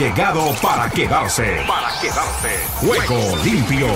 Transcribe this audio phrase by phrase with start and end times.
[0.00, 1.58] llegado para quedarse.
[1.68, 2.48] Para quedarse.
[2.76, 3.86] Juego limpio.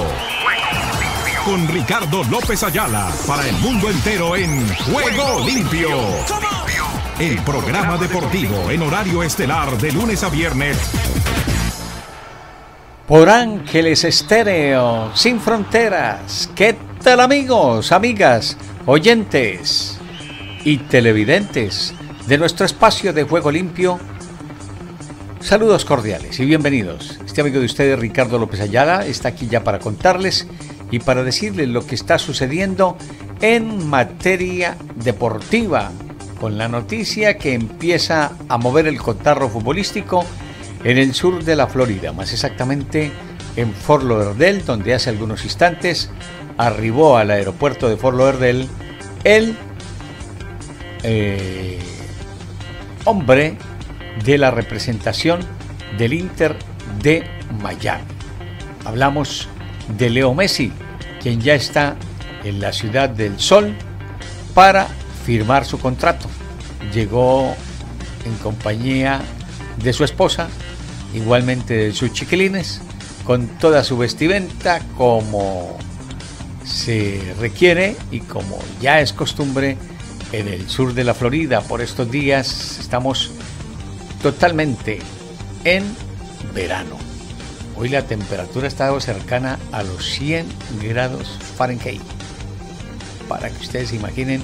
[1.46, 5.88] Con Ricardo López Ayala para el mundo entero en Juego limpio.
[7.18, 10.76] El programa deportivo en horario estelar de lunes a viernes.
[13.08, 16.50] Por Ángeles Estéreo, sin fronteras.
[16.54, 19.98] ¿Qué tal amigos, amigas, oyentes
[20.64, 21.94] y televidentes
[22.26, 23.98] de nuestro espacio de juego limpio?
[25.44, 27.18] Saludos cordiales y bienvenidos.
[27.26, 30.46] Este amigo de ustedes, Ricardo López Ayala, está aquí ya para contarles
[30.90, 32.96] y para decirles lo que está sucediendo
[33.42, 35.92] en materia deportiva,
[36.40, 40.24] con la noticia que empieza a mover el cotarro futbolístico
[40.82, 43.12] en el sur de la Florida, más exactamente
[43.56, 46.08] en Fort Lauderdale, donde hace algunos instantes
[46.56, 48.66] arribó al aeropuerto de Fort Lauderdale
[49.24, 49.54] el
[51.02, 51.78] eh,
[53.04, 53.58] hombre
[54.24, 55.40] de la representación
[55.98, 56.56] del Inter
[57.02, 57.24] de
[57.62, 58.04] Miami.
[58.84, 59.48] Hablamos
[59.96, 60.72] de Leo Messi,
[61.22, 61.96] quien ya está
[62.44, 63.74] en la ciudad del Sol
[64.54, 64.86] para
[65.24, 66.28] firmar su contrato.
[66.92, 67.54] Llegó
[68.24, 69.20] en compañía
[69.82, 70.48] de su esposa,
[71.14, 72.82] igualmente de sus chiquilines,
[73.24, 75.78] con toda su vestimenta como
[76.64, 79.76] se requiere y como ya es costumbre
[80.32, 83.30] en el sur de la Florida por estos días estamos
[84.24, 85.00] totalmente
[85.64, 85.84] en
[86.54, 86.96] verano.
[87.76, 90.46] Hoy la temperatura estado cercana a los 100
[90.82, 92.00] grados Fahrenheit.
[93.28, 94.42] Para que ustedes se imaginen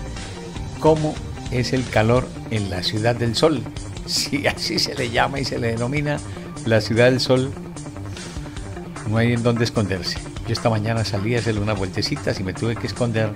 [0.81, 1.15] cómo
[1.51, 3.63] es el calor en la ciudad del sol.
[4.07, 6.19] Si así se le llama y se le denomina
[6.67, 7.51] la ciudad del sol,
[9.09, 10.19] no hay en dónde esconderse.
[10.47, 13.31] Yo esta mañana salí a hacer unas vueltecitas y me tuve que esconder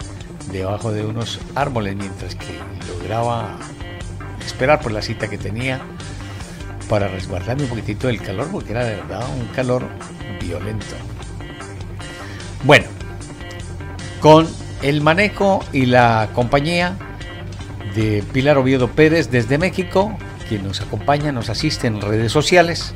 [0.53, 2.59] debajo de unos árboles mientras que
[2.89, 3.57] lograba
[4.45, 5.81] esperar por la cita que tenía
[6.89, 9.89] para resguardarme un poquitito del calor, porque era de verdad un calor
[10.41, 10.95] violento.
[12.65, 12.87] Bueno,
[14.21, 14.49] con
[14.83, 16.97] el manejo y la compañía
[17.95, 20.17] de Pilar Oviedo Pérez desde México,
[20.49, 22.95] quien nos acompaña, nos asiste en redes sociales.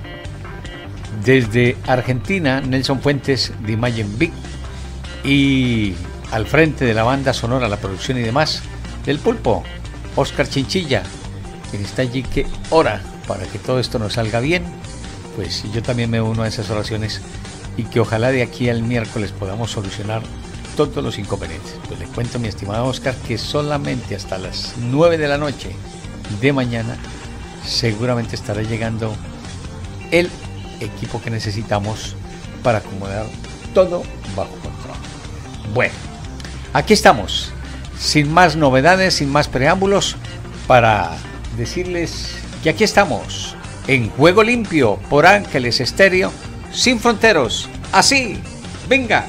[1.25, 4.33] Desde Argentina, Nelson Fuentes de Imagine Big
[5.25, 5.95] y
[6.31, 8.63] al frente de la banda sonora, la producción y demás,
[9.05, 9.65] del pulpo,
[10.17, 11.03] Oscar Chinchilla,
[11.71, 14.65] quien está allí que ora para que todo esto nos salga bien,
[15.37, 17.21] pues yo también me uno a esas oraciones
[17.77, 20.23] y que ojalá de aquí al miércoles podamos solucionar
[20.77, 21.75] todos los inconvenientes.
[21.87, 25.71] Pues le cuento, mi estimado Oscar, que solamente hasta las 9 de la noche
[26.41, 26.97] de mañana
[27.65, 29.15] seguramente estará llegando
[30.11, 30.31] el
[30.81, 32.17] equipo que necesitamos
[32.63, 33.27] para acomodar
[33.75, 34.03] todo
[34.35, 34.97] bajo control.
[35.75, 35.95] Bueno,
[36.73, 37.53] aquí estamos,
[37.99, 40.17] sin más novedades, sin más preámbulos,
[40.67, 41.17] para
[41.57, 46.33] decirles que aquí estamos, en Juego Limpio por Ángeles Estéreo,
[46.73, 47.69] sin fronteros.
[47.93, 48.39] Así,
[48.89, 49.27] venga.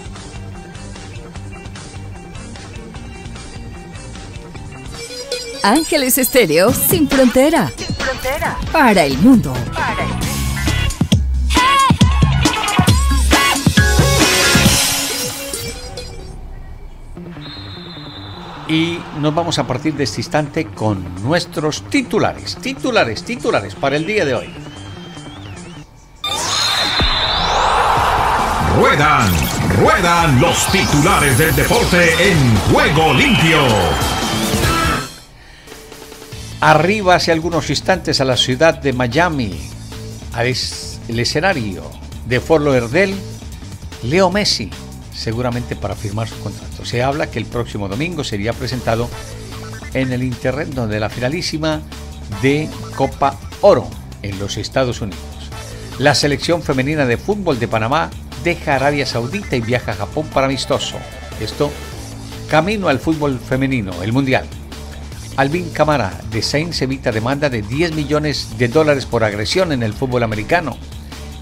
[5.63, 7.71] Ángeles Estéreo sin frontera.
[7.75, 8.57] Sin frontera.
[8.71, 9.53] Para el mundo.
[9.73, 10.38] Para el mundo.
[18.69, 24.05] Y nos vamos a partir de este instante con nuestros titulares, titulares, titulares para el
[24.05, 24.49] día de hoy.
[28.77, 29.31] Ruedan,
[29.79, 33.59] ruedan los titulares del deporte en juego limpio.
[36.61, 39.59] Arriba hace algunos instantes a la ciudad de Miami,
[40.33, 41.83] al el escenario
[42.27, 43.15] de Fort Lauderdale,
[44.03, 44.69] Leo Messi,
[45.11, 46.68] seguramente para firmar su contrato.
[46.83, 49.09] Se habla que el próximo domingo sería presentado
[49.93, 51.81] en el Internet donde la finalísima
[52.41, 53.87] de Copa Oro
[54.21, 55.19] en los Estados Unidos.
[55.97, 58.09] La selección femenina de fútbol de Panamá
[58.43, 60.97] deja Arabia Saudita y viaja a Japón para amistoso.
[61.41, 61.71] Esto
[62.49, 64.45] camino al fútbol femenino, el Mundial.
[65.37, 69.93] Alvin Camara de Saints evita demanda de 10 millones de dólares por agresión en el
[69.93, 70.77] fútbol americano.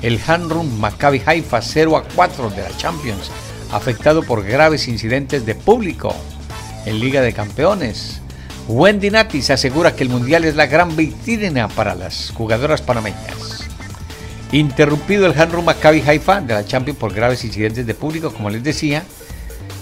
[0.01, 3.31] El Hanrum Maccabi Haifa 0 a 4 de la Champions
[3.71, 6.15] afectado por graves incidentes de público
[6.85, 8.21] en Liga de Campeones.
[8.67, 13.67] Wendy Nati se asegura que el Mundial es la gran vitrina para las jugadoras panameñas.
[14.51, 18.63] Interrumpido el Hanru Maccabi Haifa de la Champions por graves incidentes de público, como les
[18.63, 19.03] decía.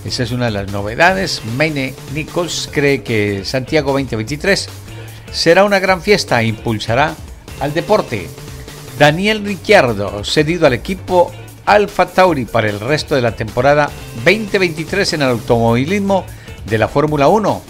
[0.05, 1.41] Esa es una de las novedades.
[1.57, 4.69] Maine Nichols cree que Santiago 2023
[5.31, 7.15] será una gran fiesta e impulsará
[7.59, 8.27] al deporte.
[8.99, 11.31] Daniel Ricciardo, cedido al equipo
[11.65, 13.89] Alfa Tauri para el resto de la temporada
[14.23, 16.23] 2023 en el automovilismo
[16.65, 17.61] de la Fórmula 1.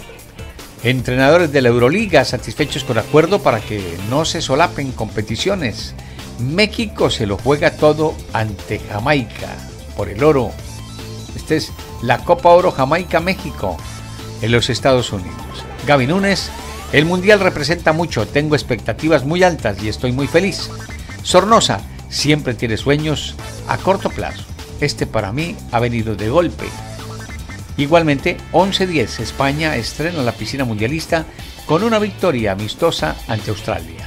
[0.82, 5.94] Entrenadores de la Euroliga satisfechos con acuerdo para que no se solapen competiciones.
[6.38, 9.56] México se lo juega todo ante Jamaica
[9.96, 10.50] por el oro.
[11.34, 11.72] Esta es
[12.02, 13.78] la Copa Oro Jamaica-México
[14.42, 15.34] en los Estados Unidos.
[15.86, 16.50] Gaby Núñez,
[16.92, 20.70] el Mundial representa mucho, tengo expectativas muy altas y estoy muy feliz.
[21.22, 23.34] Sornosa, siempre tiene sueños
[23.68, 24.44] a corto plazo.
[24.80, 26.66] Este para mí ha venido de golpe.
[27.76, 31.26] Igualmente, 11-10, España estrena la piscina mundialista
[31.66, 34.06] con una victoria amistosa ante Australia.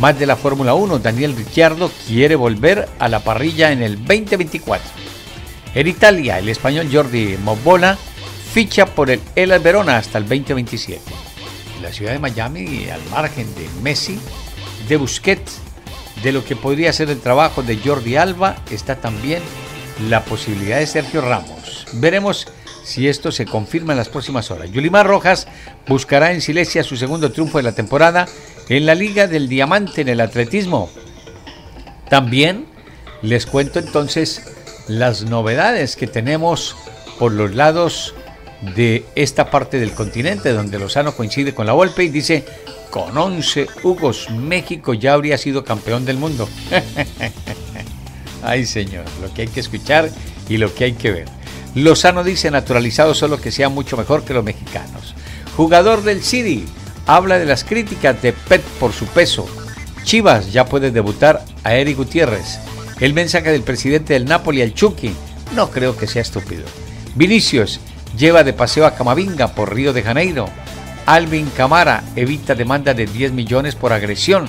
[0.00, 4.88] Más de la Fórmula 1, Daniel Ricciardo quiere volver a la parrilla en el 2024.
[5.74, 7.98] En Italia, el español Jordi Mobola
[8.52, 11.00] ficha por el El Verona hasta el 2027.
[11.76, 14.18] En la ciudad de Miami, al margen de Messi,
[14.88, 15.60] de Busquets,
[16.24, 19.42] de lo que podría ser el trabajo de Jordi Alba, está también
[20.08, 21.86] la posibilidad de Sergio Ramos.
[21.92, 22.48] Veremos
[22.82, 24.70] si esto se confirma en las próximas horas.
[24.70, 25.46] Yulimar Rojas
[25.86, 28.26] buscará en Silesia su segundo triunfo de la temporada
[28.70, 30.90] en la Liga del Diamante en el atletismo.
[32.08, 32.66] También
[33.20, 34.42] les cuento entonces
[34.88, 36.74] las novedades que tenemos
[37.18, 38.14] por los lados
[38.74, 42.46] de esta parte del continente donde Lozano coincide con la Volpe y dice
[42.94, 46.48] con 11 Hugos México ya habría sido campeón del mundo.
[48.44, 50.08] Ay señor, lo que hay que escuchar
[50.48, 51.24] y lo que hay que ver.
[51.74, 55.16] Lozano dice naturalizado solo que sea mucho mejor que los mexicanos.
[55.56, 56.66] Jugador del City,
[57.04, 59.44] habla de las críticas de Pet por su peso.
[60.04, 62.60] Chivas ya puede debutar a Eric Gutiérrez.
[63.00, 65.12] El mensaje del presidente del Napoli al Chucky,
[65.56, 66.62] no creo que sea estúpido.
[67.16, 67.80] Vinicius
[68.16, 70.48] lleva de paseo a Camavinga por Río de Janeiro.
[71.06, 74.48] Alvin Camara evita demanda de 10 millones por agresión.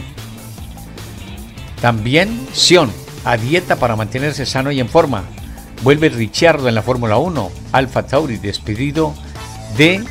[1.82, 2.92] También Sion
[3.26, 5.24] a dieta para mantenerse sano y en forma.
[5.84, 7.52] Vuelve Ricciardo en la Fórmula 1.
[7.74, 9.14] Alfa Tauri despedido
[9.78, 10.04] de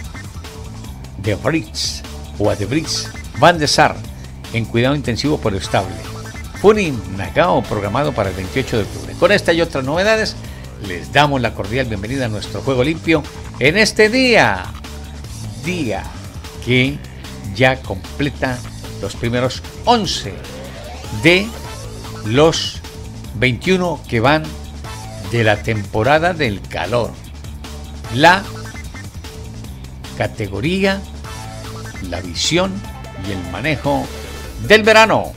[1.22, 2.02] De Vries
[2.38, 3.10] o a De Vries.
[3.38, 3.96] Van de Sar
[4.52, 5.94] en cuidado intensivo por estable.
[6.60, 9.14] Funin Nagao programado para el 28 de octubre.
[9.18, 10.36] Con esta y otras novedades
[10.86, 13.22] les damos la cordial bienvenida a nuestro juego limpio
[13.58, 14.64] en este día.
[15.64, 16.04] Día
[16.64, 16.98] que
[17.54, 18.58] ya completa
[19.00, 20.34] los primeros 11
[21.22, 21.46] de
[22.26, 22.80] los
[23.36, 24.44] 21 que van
[25.30, 27.12] de la temporada del calor.
[28.14, 28.42] La
[30.16, 31.00] categoría,
[32.08, 32.72] la visión
[33.28, 34.06] y el manejo
[34.66, 35.32] del verano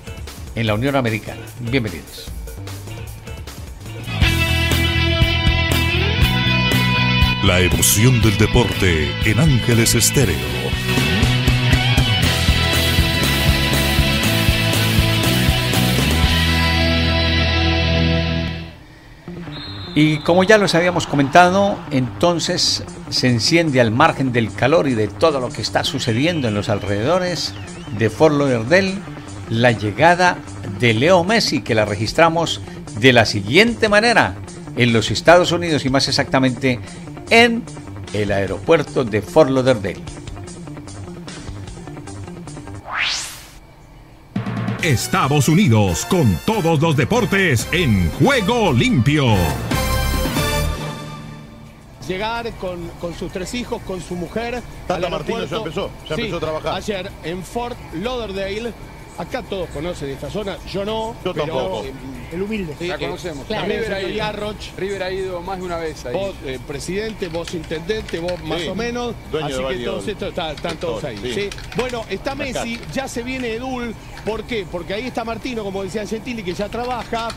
[0.56, 1.42] en la Unión Americana.
[1.60, 2.32] Bienvenidos.
[7.44, 10.36] La emoción del deporte en Ángeles Estéreo.
[20.00, 25.08] Y como ya los habíamos comentado, entonces se enciende al margen del calor y de
[25.08, 27.56] todo lo que está sucediendo en los alrededores
[27.98, 28.94] de Fort Lauderdale
[29.50, 30.38] la llegada
[30.80, 32.62] de Leo Messi, que la registramos
[33.00, 34.36] de la siguiente manera
[34.76, 36.80] en los Estados Unidos y más exactamente
[37.32, 37.64] en
[38.14, 40.04] el aeropuerto de Fort Lauderdale.
[44.84, 49.26] Estados Unidos con todos los deportes en juego limpio
[52.08, 54.62] llegar con, con, sus tres hijos, con su mujer.
[54.88, 56.74] Tata Martínez ya empezó, ya empezó a trabajar.
[56.76, 58.74] Ayer en Fort Lauderdale.
[59.18, 61.16] Acá todos conocen esta zona, yo no.
[61.26, 61.84] Yo tampoco.
[61.84, 61.92] Eh,
[62.34, 62.76] el humilde.
[62.82, 63.48] la conocemos.
[63.48, 66.14] River, ha ido, River ha ido más de una vez ahí.
[66.14, 69.16] Vos, eh, presidente, vos intendente, vos más o menos.
[69.32, 71.50] Dueño así que todos estos están, todos ahí.
[71.76, 73.96] Bueno, está Messi, ya se viene Edul.
[74.24, 74.68] ¿Por qué?
[74.72, 77.30] Porque ahí está Martino, como decía Gentili, que ya trabaja.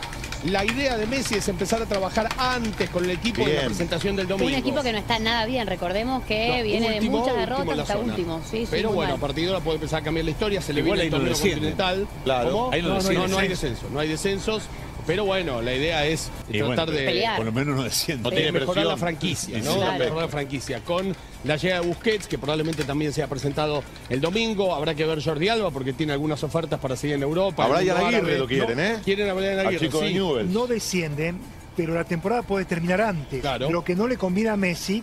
[0.45, 4.17] La idea de Messi es empezar a trabajar antes con el equipo de la presentación
[4.17, 4.49] del domingo.
[4.49, 8.41] Un equipo que no está nada bien, recordemos que viene de muchas derrotas hasta último.
[8.71, 11.03] Pero bueno, a partir de ahora puede empezar a cambiar la historia, se le viene
[11.03, 12.09] el torneo continental.
[12.25, 12.71] Claro.
[12.83, 14.63] no, no, hay descenso, no hay descensos.
[15.11, 18.23] Pero bueno, la idea es tratar de por lo menos no desciende.
[18.23, 19.75] No tiene mejorar la franquicia, ¿no?
[19.99, 24.21] Mejorar la franquicia con la llegada de Busquets, que probablemente también se ha presentado el
[24.21, 24.73] domingo.
[24.73, 27.65] Habrá que ver Jordi Alba porque tiene algunas ofertas para seguir en Europa.
[27.65, 28.99] A Brian Aguirre lo quieren, ¿eh?
[29.05, 30.15] Quieren a Brian Aguirre, sí.
[30.47, 31.41] No descienden,
[31.77, 33.45] pero la temporada puede terminar antes.
[33.69, 35.03] Lo que no le conviene a Messi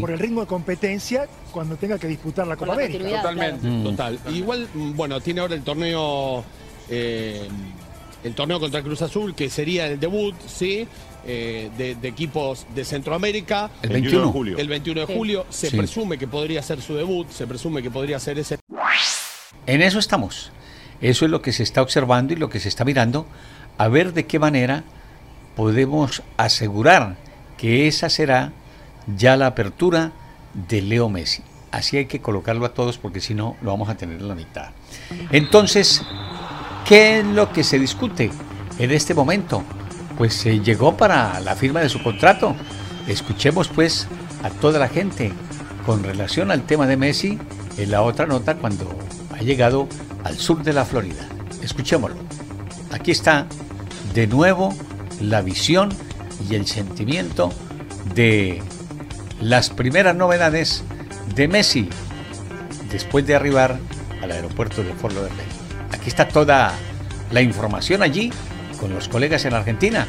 [0.00, 3.22] por el ritmo de competencia cuando tenga que disputar la Copa América.
[3.22, 3.84] Totalmente, mm.
[3.84, 4.18] total.
[4.28, 6.44] Igual, mm, bueno, tiene ahora el torneo
[6.90, 7.48] eh,
[8.26, 10.86] el torneo contra Cruz Azul, que sería el debut, ¿sí?
[11.28, 13.70] Eh, de, equipos de Centroamérica.
[13.82, 14.58] El 21 de julio.
[14.58, 15.46] El 21 de julio.
[15.50, 18.58] Se presume que podría ser su debut, se presume que podría ser ese.
[19.66, 20.52] En eso estamos.
[21.00, 23.26] Eso es lo que se está observando y lo que se está mirando,
[23.76, 24.84] a ver de qué manera
[25.54, 27.16] podemos asegurar
[27.58, 28.52] que esa será
[29.16, 30.12] ya la apertura
[30.68, 31.42] de Leo Messi.
[31.70, 34.34] Así hay que colocarlo a todos porque si no lo vamos a tener en la
[34.34, 34.70] mitad.
[35.30, 36.02] Entonces,
[36.86, 38.30] ¿Qué es lo que se discute?
[38.78, 39.62] en este momento,
[40.18, 42.54] pues se llegó para la firma de su contrato.
[43.06, 44.06] Escuchemos pues
[44.42, 45.32] a toda la gente
[45.84, 47.38] con relación al tema de Messi
[47.78, 48.88] en la otra nota cuando
[49.34, 49.88] ha llegado
[50.24, 51.26] al sur de la Florida.
[51.62, 52.18] Escuchémoslo.
[52.92, 53.46] Aquí está
[54.14, 54.74] de nuevo
[55.20, 55.90] la visión
[56.48, 57.52] y el sentimiento
[58.14, 58.62] de
[59.40, 60.84] las primeras novedades
[61.34, 61.88] de Messi
[62.90, 63.78] después de arribar
[64.22, 65.55] al aeropuerto de Fort Lauderdale.
[66.06, 66.72] Aquí está toda
[67.32, 68.30] la información allí
[68.78, 70.06] con los colegas en Argentina.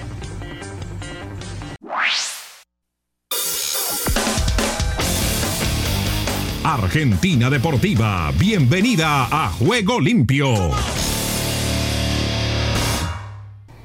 [6.63, 10.53] Argentina Deportiva, bienvenida a Juego Limpio.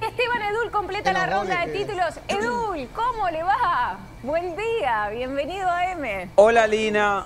[0.03, 2.21] Esteban Edul completa la ronda de títulos.
[2.29, 3.99] Edul, ¿cómo le va?
[4.23, 6.29] Buen día, bienvenido a M.
[6.35, 7.25] Hola Lina,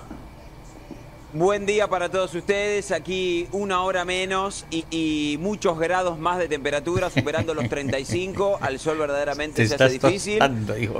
[1.33, 2.91] Buen día para todos ustedes.
[2.93, 8.59] Aquí una hora menos y, muchos grados más de temperatura, superando los 35.
[8.61, 10.39] Al sol verdaderamente se hace difícil.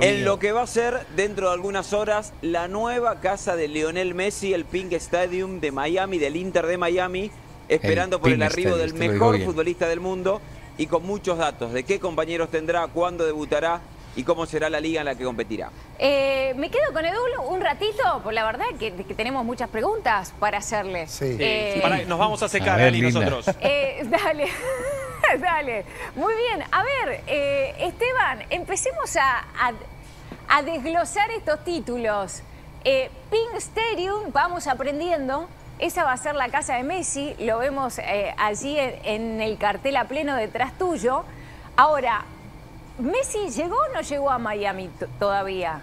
[0.02, 4.14] en lo que va a ser dentro de algunas horas la nueva casa de Lionel
[4.14, 7.30] Messi, el Pink Stadium de Miami, del Inter de Miami,
[7.66, 10.42] esperando por el arribo del mejor futbolista del mundo
[10.76, 13.80] y con muchos datos de qué compañeros tendrá, cuándo debutará
[14.18, 15.70] y cómo será la liga en la que competirá.
[15.96, 20.58] Eh, me quedo con Edul un ratito, por la verdad que, tenemos muchas preguntas para
[20.58, 21.06] hacerle.
[21.06, 21.36] Sí.
[21.38, 23.46] Eh, nos vamos a secar, a nosotros.
[23.60, 24.48] Eh, dale.
[25.40, 25.84] Dale,
[26.16, 26.64] muy bien.
[26.70, 29.44] A ver, Esteban, empecemos a,
[30.48, 32.42] a, desglosar estos títulos.
[32.82, 35.48] Pink Stadium, vamos aprendiendo.
[35.80, 38.00] Esa va a ser la casa de Messi, lo vemos
[38.38, 41.24] allí en el cartel a pleno detrás tuyo.
[41.76, 42.24] Ahora,
[42.98, 45.80] ¿Messi llegó o no llegó a Miami todavía?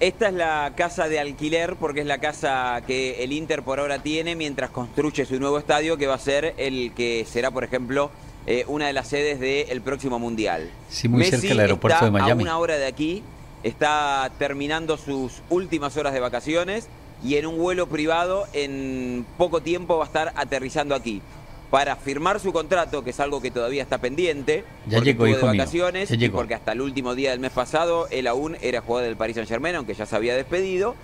[0.00, 4.00] Esta es la casa de alquiler porque es la casa que el Inter por ahora
[4.00, 8.10] tiene mientras construye su nuevo estadio que va a ser el que será, por ejemplo,
[8.46, 10.70] eh, una de las sedes del próximo Mundial.
[10.88, 12.42] Sí, muy cerca del aeropuerto de Miami.
[12.42, 13.24] A una hora de aquí,
[13.64, 16.88] está terminando sus últimas horas de vacaciones
[17.24, 21.22] y en un vuelo privado en poco tiempo va a estar aterrizando aquí
[21.70, 26.10] para firmar su contrato, que es algo que todavía está pendiente, ya llegó, de vacaciones,
[26.10, 29.34] y porque hasta el último día del mes pasado él aún era jugador del Paris
[29.36, 30.94] Saint Germain, aunque ya se había despedido,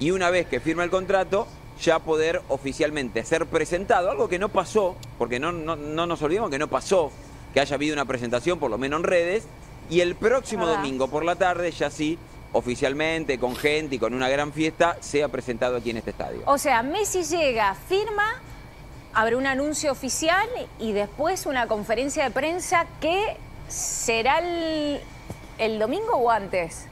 [0.00, 1.46] y una vez que firma el contrato,
[1.80, 6.58] ya poder oficialmente ser presentado, algo que no pasó, porque no, no, nos olvidemos que
[6.58, 7.10] no pasó,
[7.52, 9.44] que haya habido una presentación, por lo menos en redes,
[9.90, 12.18] y el próximo domingo por la tarde ya sí
[12.52, 16.42] oficialmente, con gente y con una gran fiesta, sea presentado aquí en este estadio.
[16.46, 18.40] O sea, Messi llega, firma
[19.14, 23.36] habrá un anuncio oficial y después una conferencia de prensa que
[23.68, 24.40] será
[25.58, 26.86] el, domingo o antes.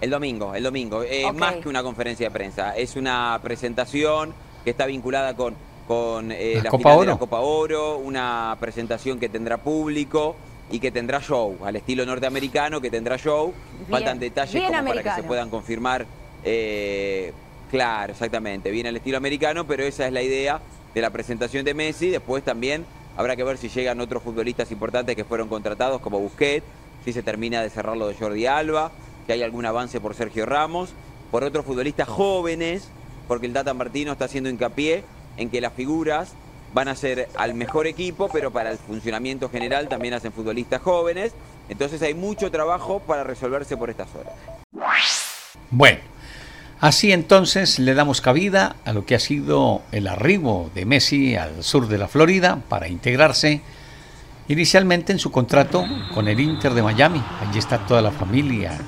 [0.00, 1.02] El domingo, el domingo.
[1.02, 2.76] Eh, más que una conferencia de prensa.
[2.76, 5.56] Es una presentación que está vinculada con,
[5.88, 10.36] con eh, la, Copa final de la Copa Oro, una presentación que tendrá público
[10.70, 13.54] y que tendrá show, al estilo norteamericano, que tendrá show.
[13.88, 16.04] Faltan detalles como para que se puedan confirmar
[16.44, 17.32] eh,
[17.70, 18.70] Claro, exactamente.
[18.70, 20.60] Viene al estilo americano, pero esa es la idea
[20.94, 22.10] de la presentación de Messi.
[22.10, 26.66] Después también habrá que ver si llegan otros futbolistas importantes que fueron contratados, como Busquets,
[27.04, 28.92] si se termina de cerrar lo de Jordi Alba,
[29.26, 30.92] si hay algún avance por Sergio Ramos,
[31.30, 32.88] por otros futbolistas jóvenes,
[33.28, 35.04] porque el Tata Martino está haciendo hincapié
[35.36, 36.34] en que las figuras
[36.72, 41.32] van a ser al mejor equipo, pero para el funcionamiento general también hacen futbolistas jóvenes.
[41.68, 44.34] Entonces hay mucho trabajo para resolverse por estas horas.
[45.70, 45.98] Bueno,
[46.80, 51.64] Así entonces le damos cabida a lo que ha sido el arribo de Messi al
[51.64, 53.62] sur de la Florida para integrarse
[54.48, 57.22] inicialmente en su contrato con el Inter de Miami.
[57.40, 58.78] Allí está toda la familia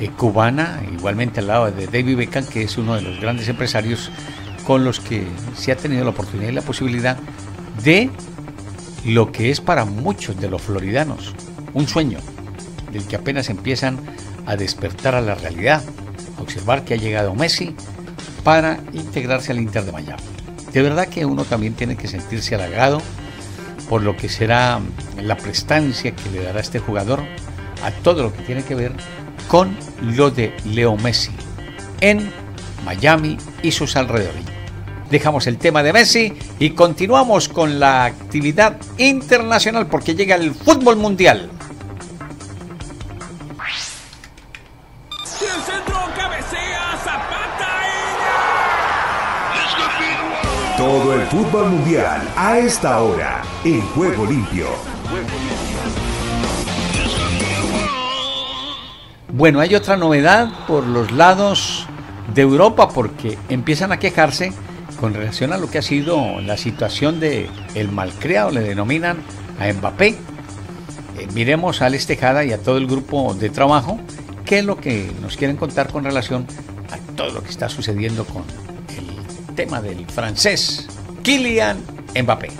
[0.00, 4.10] eh, cubana, igualmente al lado de David Beckham, que es uno de los grandes empresarios
[4.66, 7.18] con los que se ha tenido la oportunidad y la posibilidad
[7.82, 8.10] de
[9.04, 11.34] lo que es para muchos de los floridanos
[11.74, 12.18] un sueño
[12.90, 14.00] del que apenas empiezan
[14.46, 15.82] a despertar a la realidad
[16.38, 17.74] observar que ha llegado Messi
[18.42, 20.22] para integrarse al Inter de Miami.
[20.72, 23.00] De verdad que uno también tiene que sentirse halagado
[23.88, 24.80] por lo que será
[25.22, 27.22] la prestancia que le dará este jugador
[27.82, 28.92] a todo lo que tiene que ver
[29.48, 31.32] con lo de Leo Messi
[32.00, 32.30] en
[32.84, 34.42] Miami y sus alrededores.
[35.10, 40.96] Dejamos el tema de Messi y continuamos con la actividad internacional porque llega el fútbol
[40.96, 41.50] mundial.
[50.84, 54.66] Todo el fútbol mundial a esta hora en Juego Limpio.
[59.32, 61.86] Bueno, hay otra novedad por los lados
[62.34, 64.52] de Europa porque empiezan a quejarse
[65.00, 69.22] con relación a lo que ha sido la situación de el malcriado, le denominan
[69.58, 70.08] a Mbappé.
[70.08, 70.16] Eh,
[71.32, 73.98] miremos a Alex Tejada y a todo el grupo de trabajo
[74.44, 76.46] qué es lo que nos quieren contar con relación
[76.92, 78.44] a todo lo que está sucediendo con
[79.54, 80.88] tema del francés
[81.22, 81.82] Kylian
[82.22, 82.50] Mbappé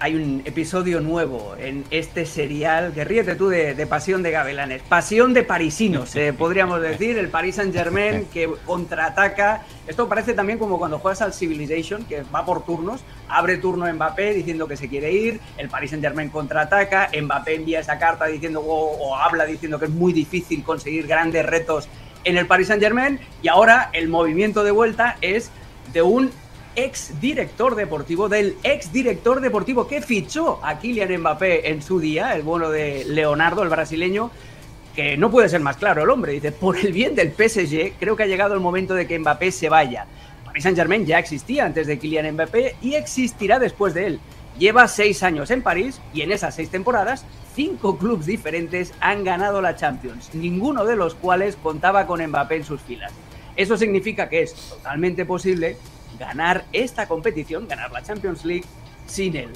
[0.00, 5.34] hay un episodio nuevo en este serial que ríete tú de, Pasión de Gavilanes, Pasión
[5.34, 9.64] de Parisinos, eh, podríamos decir, el Paris Saint Germain que contraataca.
[9.88, 14.34] Esto parece también como cuando juegas al Civilization, que va por turnos, abre turno Mbappé
[14.34, 18.60] diciendo que se quiere ir, el Paris Saint Germain contraataca, Mbappé envía esa carta diciendo
[18.60, 21.88] o habla diciendo que es muy difícil conseguir grandes retos
[22.24, 25.50] en el Paris Saint Germain y ahora el movimiento de vuelta es
[25.92, 26.30] de un
[26.76, 32.34] ex director deportivo, del ex director deportivo que fichó a Kylian Mbappé en su día,
[32.34, 34.30] el bono de Leonardo, el brasileño,
[34.94, 36.32] que no puede ser más claro el hombre.
[36.32, 39.50] Dice, por el bien del PSG, creo que ha llegado el momento de que Mbappé
[39.50, 40.06] se vaya.
[40.44, 44.20] Paris Saint Germain ya existía antes de Kylian Mbappé y existirá después de él.
[44.58, 47.24] Lleva seis años en París y en esas seis temporadas,
[47.58, 52.64] cinco clubes diferentes han ganado la Champions, ninguno de los cuales contaba con Mbappé en
[52.64, 53.12] sus filas.
[53.56, 55.76] Eso significa que es totalmente posible
[56.20, 58.64] ganar esta competición, ganar la Champions League
[59.08, 59.50] sin él.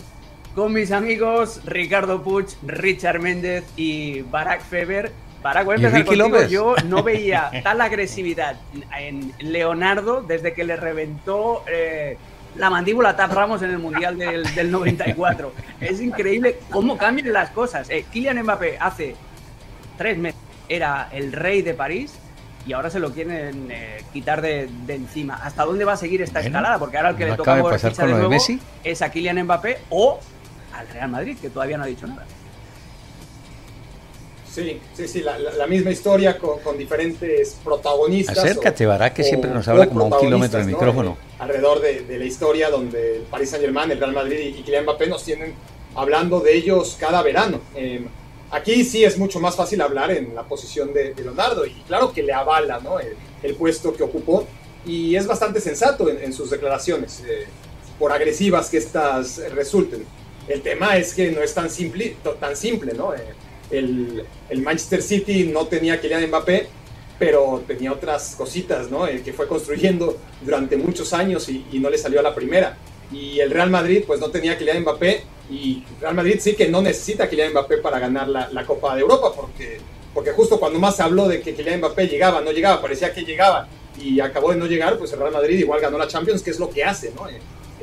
[0.56, 5.12] Con mis amigos Ricardo Puch, Richard Méndez y Barack Feber.
[5.40, 6.42] Barack, voy a empezar contigo.
[6.49, 8.56] Yo no veía tal agresividad
[8.99, 12.18] en Leonardo desde que le reventó eh,
[12.56, 15.52] la mandíbula Tap Ramos en el Mundial del, 94.
[15.80, 17.88] es increíble cómo cambian las cosas.
[17.90, 19.16] Eh, Kylian Mbappé hace
[19.97, 22.14] tres meses era el rey de París
[22.66, 25.35] y ahora se lo quieren eh, quitar de, encima.
[25.42, 26.78] ¿Hasta dónde va a seguir esta escalada?
[26.78, 28.61] Porque ahora el que le toca de de nuevo Messi?
[28.85, 30.21] es a Kylian Mbappé o
[30.75, 32.25] al Real Madrid, que todavía no ha dicho nada.
[34.52, 38.37] Sí, sí, sí, la, misma historia con, diferentes protagonistas.
[38.37, 41.16] Acércate, Bará, que siempre nos habla como un kilómetro de micrófono.
[41.38, 45.06] alrededor de, la historia donde el Paris Saint Germain, el Real Madrid y, Kylian Mbappé
[45.06, 45.54] nos tienen
[45.94, 47.61] hablando de ellos cada verano.
[47.74, 48.05] Eh,
[48.53, 52.22] Aquí sí es mucho más fácil hablar en la posición de, Leonardo y claro que
[52.22, 52.98] le avala ¿no?
[53.00, 54.46] el, puesto que ocupó
[54.85, 57.46] y es bastante sensato en, sus declaraciones, eh,
[57.98, 60.05] por agresivas que estas resulten.
[60.48, 63.14] El tema es que no es tan simple, tan simple ¿no?
[63.14, 63.20] Eh,
[63.72, 64.24] el,
[64.62, 66.68] Manchester City no tenía Kylian Mbappé,
[67.18, 69.06] pero tenía otras cositas ¿no?
[69.06, 72.76] Eh, que fue construyendo durante muchos años y, no le salió a la primera.
[73.11, 76.80] Y el Real Madrid pues no tenía Kylian Mbappé y Real Madrid sí que no
[76.82, 79.78] necesita a Kylian Mbappé para ganar la, la, Copa de Europa, porque,
[80.14, 83.22] porque justo cuando más se habló de que Kylian Mbappé llegaba, no llegaba, parecía que
[83.22, 83.68] llegaba
[84.00, 86.58] y acabó de no llegar, pues el Real Madrid igual ganó la Champions, que es
[86.58, 87.26] lo que hace, ¿no?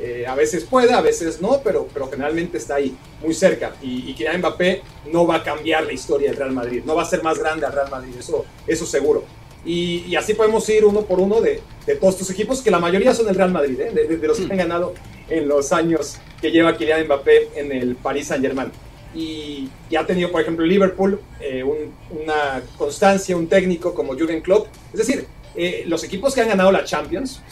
[0.02, 3.74] Eh, a veces puede, a veces no, pero, pero generalmente está ahí, muy cerca.
[3.82, 4.82] Y, y Kylian Mbappé
[5.12, 7.66] no va a cambiar la historia del Real Madrid, no va a ser más grande
[7.66, 9.24] al Real Madrid, eso, eso seguro.
[9.64, 13.14] Y, así podemos ir uno por uno de, de, todos estos equipos, que la mayoría
[13.14, 13.92] son el Real Madrid, ¿eh?
[13.92, 14.94] de, los que han ganado
[15.28, 18.70] en los años que lleva Kylian Mbappé en el Paris Saint Germain.
[19.14, 24.68] Y, ha tenido, por ejemplo, Liverpool eh, una constancia, un técnico como Jürgen Klopp.
[24.92, 27.42] Es decir, eh, los equipos que han ganado la Champions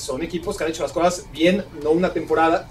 [0.00, 2.68] son equipos que han hecho las cosas bien, no una temporada,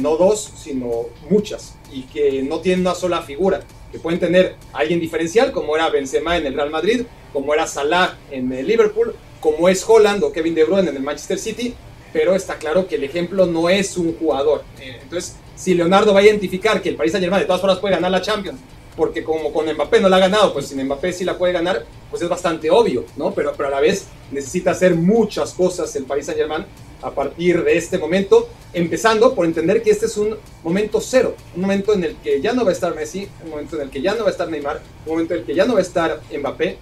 [0.00, 5.00] no dos, sino muchas, y que no tienen una sola figura, que pueden tener alguien
[5.00, 9.68] diferencial, como era Benzema en el Real Madrid, como era Salah en el Liverpool, como
[9.68, 11.74] es Holland o Kevin De Bruyne en el Manchester City,
[12.12, 14.64] pero está claro que el ejemplo no es un jugador.
[14.80, 17.94] Eh, entonces, si Leonardo va a identificar que el Paris Saint-Germain de todas formas puede
[17.94, 18.58] ganar la Champions,
[18.96, 21.84] porque como con Mbappé no la ha ganado, pues sin Mbappé sí la puede ganar,
[22.10, 23.32] pues es bastante obvio, ¿no?
[23.32, 26.64] Pero, pero a la vez necesita hacer muchas cosas el Paris Saint-Germain
[27.02, 31.62] a partir de este momento, empezando por entender que este es un momento cero, un
[31.62, 34.02] momento en el que ya no va a estar Messi, un momento en el que
[34.02, 35.82] ya no va a estar Neymar, un momento en el que ya no va a
[35.82, 36.78] estar Mbappé,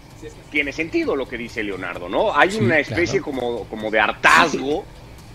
[0.50, 2.36] tiene sentido lo que dice Leonardo, ¿no?
[2.36, 4.84] Hay una especie como, como de hartazgo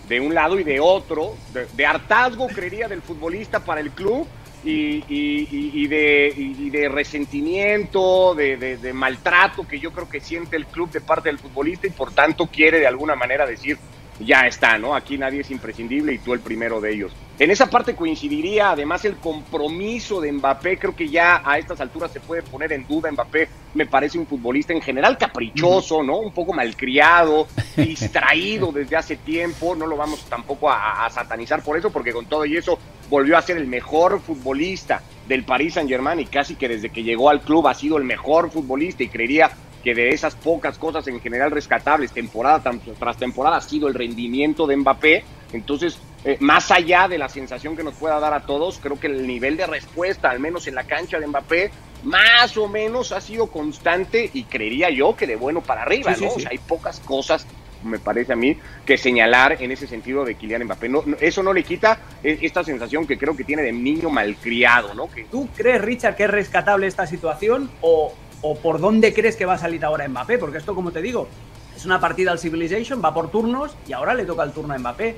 [0.08, 4.26] de un lado y de otro, de, hartazgo, creería, del futbolista para el club
[4.64, 11.28] y, de, de, resentimiento, de, maltrato que yo creo que siente el club de parte
[11.28, 13.78] del futbolista y por tanto quiere de alguna manera decir,
[14.20, 14.94] ya está, ¿no?
[14.94, 17.12] Aquí nadie es imprescindible y tú el primero de ellos.
[17.36, 22.12] En esa parte coincidiría además el compromiso de Mbappé, creo que ya a estas alturas
[22.12, 26.18] se puede poner en duda Mbappé, me parece un futbolista en general caprichoso, ¿no?
[26.18, 31.76] Un poco malcriado, distraído desde hace tiempo, no lo vamos tampoco a, a, satanizar por
[31.76, 32.78] eso, porque con todo y eso
[33.10, 37.02] volvió a ser el mejor futbolista del Paris Saint Germain y casi que desde que
[37.02, 39.50] llegó al club ha sido el mejor futbolista y creería
[39.82, 42.62] que de esas pocas cosas en general rescatables, temporada
[42.98, 45.24] tras temporada, ha sido el rendimiento de Mbappé.
[45.52, 49.08] Entonces, eh, más allá de la sensación que nos pueda dar a todos, creo que
[49.08, 51.70] el nivel de respuesta, al menos en la cancha de Mbappé,
[52.02, 56.28] más o menos ha sido constante y creería yo que de bueno para arriba, ¿no?
[56.50, 57.46] hay pocas cosas
[57.84, 60.88] me parece a mí, que señalar en ese sentido de Kylian Mbappé.
[60.88, 64.94] No, eso no le quita e, esta sensación que creo que tiene de niño malcriado,
[64.94, 65.10] ¿no?
[65.10, 65.24] Que...
[65.24, 69.54] ¿Tú crees, Richard, que es rescatable esta situación o, o por dónde crees que va
[69.54, 70.38] a salir ahora Mbappé?
[70.38, 71.28] Porque esto, como te digo,
[71.76, 74.78] es una partida al Civilization, va por turnos y ahora le toca el turno a
[74.78, 75.16] Mbappé.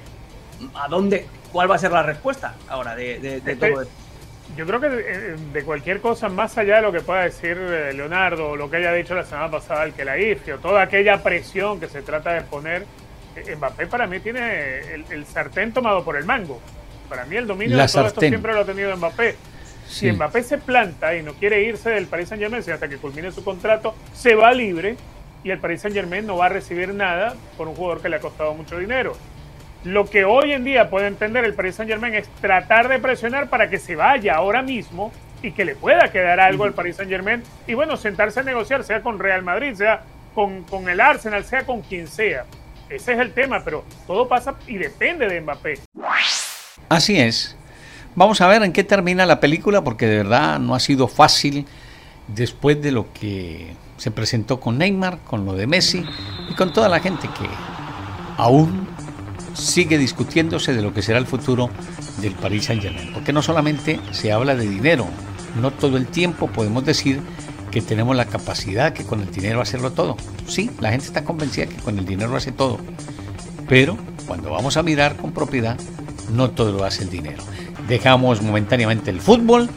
[0.75, 1.27] ¿A dónde?
[1.53, 4.06] ¿Cuál va a ser la respuesta ahora de, de, todo esto?
[4.55, 8.51] Yo creo que de, cualquier cosa, más allá de lo que pueda decir eh, Leonardo
[8.51, 11.23] o lo que haya dicho la semana pasada el que la hizo, o toda aquella
[11.23, 12.87] presión que se trata de poner,
[13.35, 16.61] eh, Mbappé para mí tiene el, sartén tomado por el mango.
[17.09, 19.37] Para mí el dominio de todo esto siempre lo ha tenido Mbappé.
[19.89, 23.31] Si Mbappé se planta y no quiere irse del Paris Saint Germain hasta que culmine
[23.33, 24.97] su contrato, se va libre
[25.45, 28.17] y el Paris Saint Germain no va a recibir nada por un jugador que le
[28.17, 29.17] ha costado mucho dinero.
[29.87, 33.49] Lo que hoy en día puede entender el Paris Saint Germain es tratar de presionar
[33.49, 37.09] para que se vaya ahora mismo y que le pueda quedar algo al Paris Saint
[37.09, 40.03] Germain y bueno, sentarse a negociar, sea con Real Madrid, sea
[40.35, 42.47] con, con el Arsenal, sea con quien sea.
[42.91, 45.79] Ese es el tema, pero todo pasa y depende de Mbappé.
[46.89, 47.57] Así es.
[48.17, 51.65] Vamos a ver en qué termina la película porque de verdad no ha sido fácil
[52.27, 56.05] después de lo que se presentó con Neymar, con lo de Messi
[56.51, 57.49] y con toda la gente que
[58.37, 58.89] aún
[59.55, 61.71] sigue discutiéndose de lo que será el futuro
[62.21, 63.13] del Paris Saint-Germain.
[63.13, 65.07] Porque no solamente se habla de dinero,
[65.61, 67.21] no todo el tiempo podemos decir
[67.71, 70.17] que tenemos la capacidad que con el dinero hacerlo todo.
[70.47, 72.79] Sí, la gente está convencida que con el dinero hace todo.
[73.69, 73.97] Pero
[74.27, 75.79] cuando vamos a mirar con propiedad,
[76.33, 77.43] no todo lo hace el dinero.
[77.89, 79.69] Dejamos momentáneamente el fútbol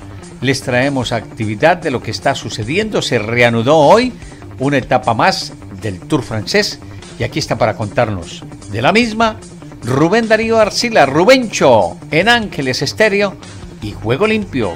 [0.41, 3.01] les traemos actividad de lo que está sucediendo.
[3.01, 4.13] Se reanudó hoy
[4.59, 6.79] una etapa más del Tour francés
[7.19, 9.37] y aquí está para contarnos de la misma
[9.83, 13.35] Rubén Darío Arcila, Rubencho en Ángeles Estéreo
[13.81, 14.75] y Juego Limpio.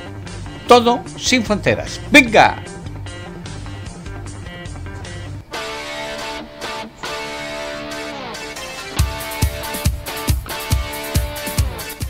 [0.68, 2.00] Todo sin fronteras.
[2.12, 2.62] ¡Venga!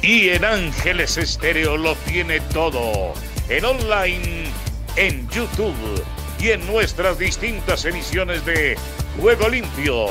[0.01, 3.13] Y en Ángeles Estéreo lo tiene todo
[3.49, 4.49] en online,
[4.97, 6.03] en YouTube
[6.43, 8.77] y en nuestras distintas emisiones de
[9.17, 10.07] Juego Limpio.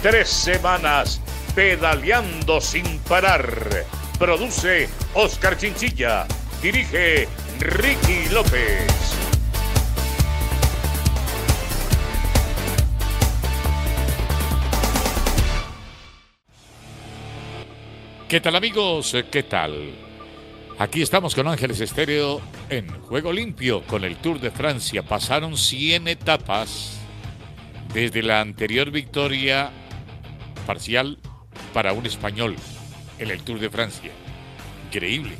[0.00, 1.20] Tres semanas
[1.56, 3.84] pedaleando sin parar.
[4.16, 6.24] Produce Oscar Chinchilla.
[6.62, 7.26] Dirige
[7.58, 8.86] Ricky López.
[18.28, 19.16] ¿Qué tal amigos?
[19.32, 20.11] ¿Qué tal?
[20.82, 25.04] Aquí estamos con Ángeles Estéreo en Juego Limpio con el Tour de Francia.
[25.04, 26.98] Pasaron 100 etapas
[27.94, 29.70] desde la anterior victoria
[30.66, 31.20] parcial
[31.72, 32.56] para un español
[33.20, 34.10] en el Tour de Francia.
[34.88, 35.36] Increíble.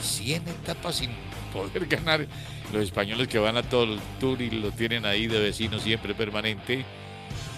[0.00, 1.10] 100 etapas sin
[1.52, 2.26] poder ganar.
[2.72, 6.16] Los españoles que van a todo el Tour y lo tienen ahí de vecino siempre
[6.16, 6.84] permanente.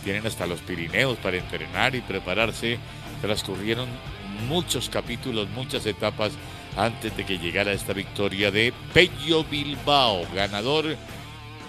[0.05, 2.79] Tienen hasta los Pirineos para entrenar y prepararse.
[3.23, 3.89] Transcurrieron
[4.49, 6.33] muchos capítulos, muchas etapas
[6.77, 10.97] antes de que llegara esta victoria de Pello Bilbao, ganador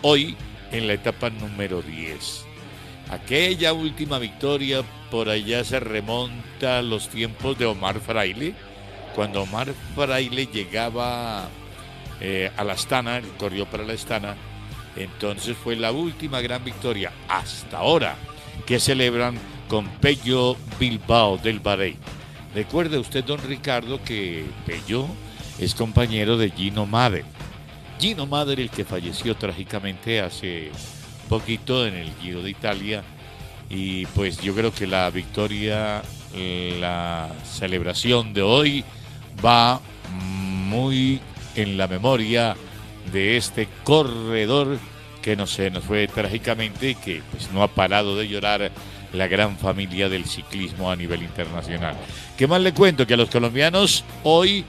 [0.01, 0.35] hoy
[0.71, 2.45] en la etapa número 10.
[3.09, 8.55] Aquella última victoria por allá se remonta a los tiempos de Omar Fraile,
[9.15, 11.47] cuando Omar Fraile llegaba
[12.19, 14.35] eh, a la Astana, corrió para la Astana,
[14.95, 18.15] entonces fue la última gran victoria hasta ahora
[18.65, 19.37] que celebran
[19.67, 21.97] con Pello Bilbao del Bahrein.
[22.53, 25.07] Recuerde usted, don Ricardo, que Pello
[25.57, 27.25] es compañero de Gino Mader.
[27.99, 30.71] Gino Mader, el que falleció trágicamente hace
[31.29, 33.03] poquito en el Giro de Italia.
[33.69, 36.03] Y pues yo creo que la victoria,
[36.79, 38.83] la celebración de hoy
[39.43, 41.19] va muy
[41.55, 42.55] en la memoria
[43.11, 44.77] de este corredor
[45.23, 48.71] que no se nos fue trágicamente y que pues no ha parado de llorar
[49.13, 51.95] la gran familia del ciclismo a nivel internacional.
[52.37, 53.07] ¿Qué más le cuento?
[53.07, 54.65] Que a los colombianos hoy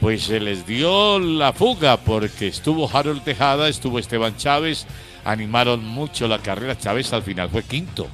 [0.00, 4.86] pues se les dio la fuga porque estuvo Harold Tejada, estuvo Esteban Chávez,
[5.24, 6.76] animaron mucho la carrera.
[6.76, 8.08] Chávez al final fue quinto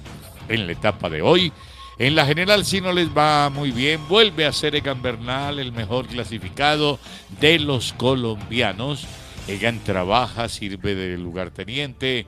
[0.48, 1.52] en la etapa de hoy.
[1.98, 5.72] En la general si no les va muy bien, vuelve a ser Egan Bernal el
[5.72, 6.98] mejor clasificado
[7.40, 9.06] de los colombianos.
[9.48, 12.26] Egan trabaja, sirve de lugarteniente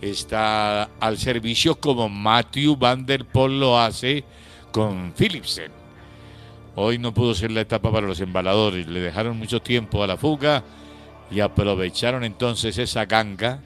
[0.00, 4.24] está al servicio como Matthew Van Der Poel lo hace
[4.72, 5.72] con Philipsen.
[6.74, 10.18] Hoy no pudo ser la etapa para los embaladores, le dejaron mucho tiempo a la
[10.18, 10.62] fuga
[11.30, 13.60] y aprovecharon entonces esa ganga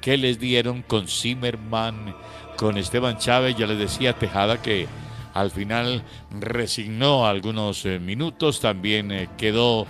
[0.00, 2.14] que les dieron con Zimmerman,
[2.56, 4.88] con Esteban Chávez, ya les decía Tejada que
[5.34, 6.02] al final
[6.40, 9.86] resignó algunos eh, minutos, también eh, quedó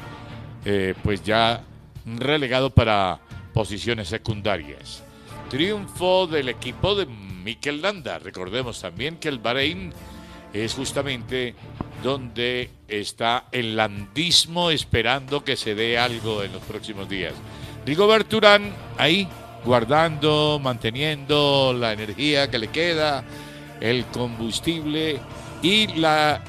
[0.64, 1.62] eh, pues ya
[2.04, 3.20] relegado para
[3.54, 5.05] posiciones secundarias.
[5.48, 8.18] Triunfo del equipo de Mikel Landa.
[8.18, 9.92] Recordemos también que el Bahrein
[10.52, 11.54] es justamente
[12.02, 17.34] donde está el landismo esperando que se dé algo en los próximos días.
[17.84, 19.28] Rigobert Urán ahí
[19.64, 23.24] guardando, manteniendo la energía que le queda,
[23.80, 25.20] el combustible
[25.62, 26.40] y la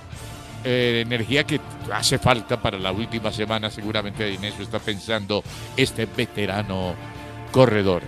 [0.63, 1.59] eh, energía que
[1.91, 3.69] hace falta para la última semana.
[3.69, 5.43] Seguramente en eso está pensando
[5.75, 6.95] este veterano
[7.51, 8.03] corredor.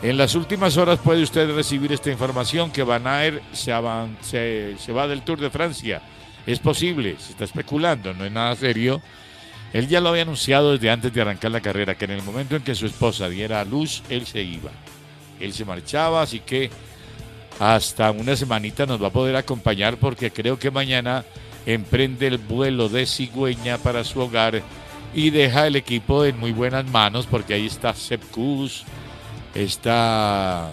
[0.00, 5.40] En las últimas horas puede usted recibir esta información que Van se, va del Tour
[5.40, 6.00] de Francia.
[6.46, 9.02] Es posible, se está especulando, no es nada serio.
[9.72, 12.54] Él ya lo había anunciado desde antes de arrancar la carrera, que en el momento
[12.54, 14.70] en que su esposa diera a luz, él se iba.
[15.40, 16.70] Él se marchaba, así que
[17.58, 21.24] hasta una semanita nos va a poder acompañar porque creo que mañana
[21.66, 24.62] emprende el vuelo de cigüeña para su hogar
[25.12, 28.22] y deja el equipo en muy buenas manos porque ahí está Sepp
[29.62, 30.70] está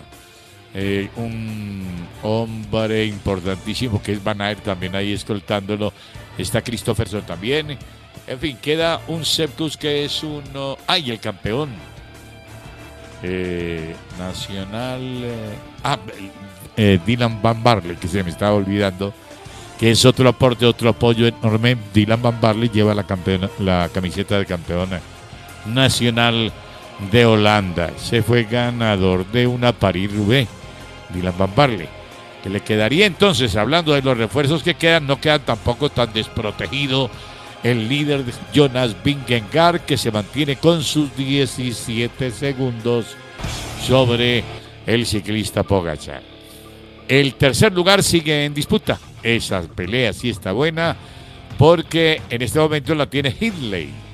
[0.73, 1.85] eh, un
[2.23, 5.93] hombre importantísimo que es Van también ahí escoltándolo.
[6.37, 7.77] Está Christopherson también.
[8.27, 10.77] En fin, queda un Sepkus que es uno.
[10.87, 11.69] ¡Ay, el campeón!
[13.23, 15.01] Eh, nacional.
[15.01, 15.97] Eh, ah,
[17.05, 19.13] Dylan Van Barley, que se me estaba olvidando.
[19.79, 21.77] Que es otro aporte, otro apoyo enorme.
[21.93, 23.05] Dylan Van Barley lleva la,
[23.59, 24.89] la camiseta de campeón
[25.65, 26.51] nacional
[27.11, 27.91] de Holanda.
[27.97, 30.47] Se fue ganador de una Paris-Roubaix,
[31.09, 31.89] Dylan Van Barley.
[32.43, 37.09] Que le quedaría entonces, hablando de los refuerzos que quedan, no quedan tampoco tan desprotegido
[37.63, 43.07] el líder Jonas Vingegaard, que se mantiene con sus 17 segundos
[43.81, 44.43] sobre
[44.85, 46.21] el ciclista Pogacar.
[47.07, 48.99] El tercer lugar sigue en disputa.
[49.23, 50.95] Esa pelea sí está buena
[51.57, 54.04] porque en este momento la tiene Hindley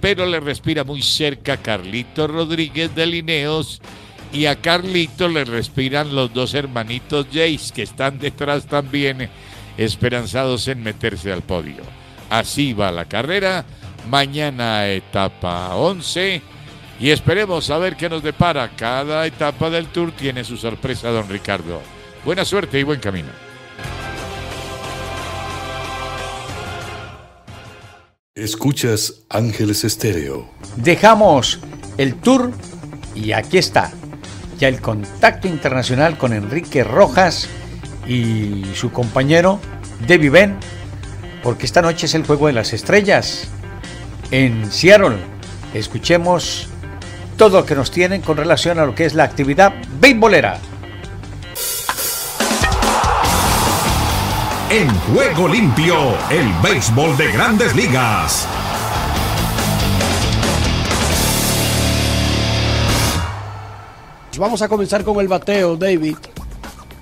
[0.00, 3.80] pero le respira muy cerca Carlito Rodríguez de Lineos
[4.32, 9.30] y a Carlito le respiran los dos hermanitos Jace que están detrás también
[9.76, 11.82] esperanzados en meterse al podio.
[12.30, 13.64] Así va la carrera,
[14.10, 16.42] mañana etapa 11
[17.00, 18.70] y esperemos a ver qué nos depara.
[18.76, 21.80] Cada etapa del tour tiene su sorpresa, don Ricardo.
[22.24, 23.47] Buena suerte y buen camino.
[28.38, 30.48] Escuchas Ángeles Estéreo.
[30.76, 31.58] Dejamos
[31.96, 32.52] el tour
[33.12, 33.90] y aquí está
[34.60, 37.48] ya el contacto internacional con Enrique Rojas
[38.06, 39.58] y su compañero
[40.06, 40.56] Debbie Ben,
[41.42, 43.48] porque esta noche es el Juego de las Estrellas
[44.30, 45.16] en Seattle.
[45.74, 46.68] Escuchemos
[47.36, 50.60] todo lo que nos tienen con relación a lo que es la actividad beisbolera.
[54.70, 55.96] En Juego Limpio,
[56.30, 58.46] el béisbol de grandes ligas.
[64.36, 66.16] Vamos a comenzar con el bateo, David.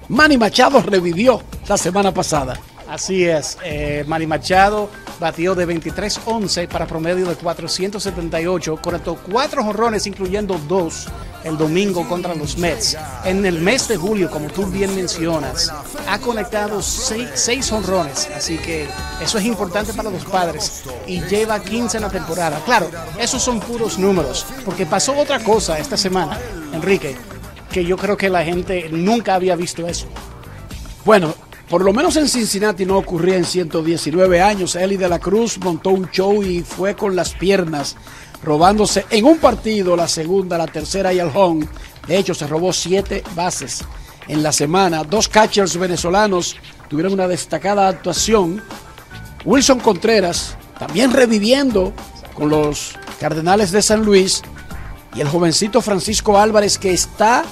[0.09, 2.57] Manny Machado revivió la semana pasada.
[2.89, 10.07] Así es, eh, Manny Machado batió de 23-11 para promedio de 478, conectó cuatro jonrones,
[10.07, 11.07] incluyendo dos
[11.45, 12.97] el domingo contra los Mets.
[13.25, 15.73] En el mes de julio, como tú bien mencionas,
[16.09, 18.89] ha conectado seis, honrones, así que
[19.21, 22.61] eso es importante para los padres y lleva 15 en la temporada.
[22.65, 26.39] Claro, esos son puros números, porque pasó otra cosa esta semana,
[26.73, 27.17] Enrique,
[27.71, 30.07] que yo creo que la gente nunca había visto eso.
[31.05, 31.35] Bueno,
[31.69, 34.77] por lo menos en Cincinnati no ocurría en 119 años.
[34.77, 37.97] Eli de la Cruz montó un show y fue con las piernas
[38.43, 41.67] robándose en un partido la segunda, la tercera y el home.
[42.07, 43.85] De hecho, se robó siete bases
[44.29, 45.03] en la semana.
[45.03, 46.57] Dos catchers venezolanos
[46.89, 48.63] tuvieron una destacada actuación.
[49.45, 51.93] Wilson Contreras, también reviviendo
[52.35, 54.43] con los Cardenales de San Luis.
[55.17, 57.45] Y el jovencito Francisco Álvarez que está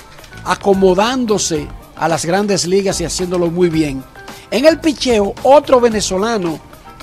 [0.44, 4.02] acomodándose a las grandes ligas y haciéndolo muy bien.
[4.50, 6.61] En el picheo, otro venezolano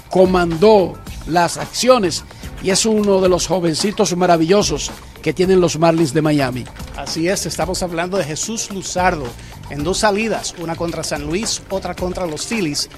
[0.09, 0.93] comandó
[1.27, 2.23] las acciones
[2.63, 6.65] y es uno de los jovencitos maravillosos que tienen los Marlins de Miami.
[6.95, 9.25] Así es, estamos hablando de Jesús Luzardo
[9.69, 12.89] en dos salidas, una contra San Luis, otra contra los Phillies.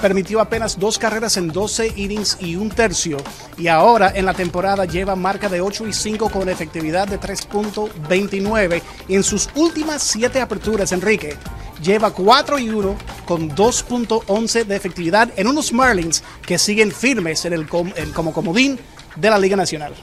[0.00, 3.16] Permitió apenas dos carreras en 12 innings y un tercio
[3.56, 8.82] y ahora en la temporada lleva marca de 8 y 5 con efectividad de 3.29
[9.08, 11.36] en sus últimas 7 aperturas, Enrique
[11.82, 17.52] lleva 4 y 1 con 2.11 de efectividad en unos Marlins que siguen firmes en
[17.52, 18.78] el, como comodín
[19.16, 19.94] de la Liga Nacional.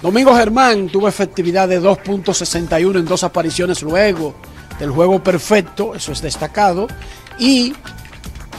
[0.00, 4.34] Domingo Germán tuvo efectividad de 2.61 en dos apariciones luego
[4.78, 6.88] del juego perfecto, eso es destacado.
[7.38, 7.72] Y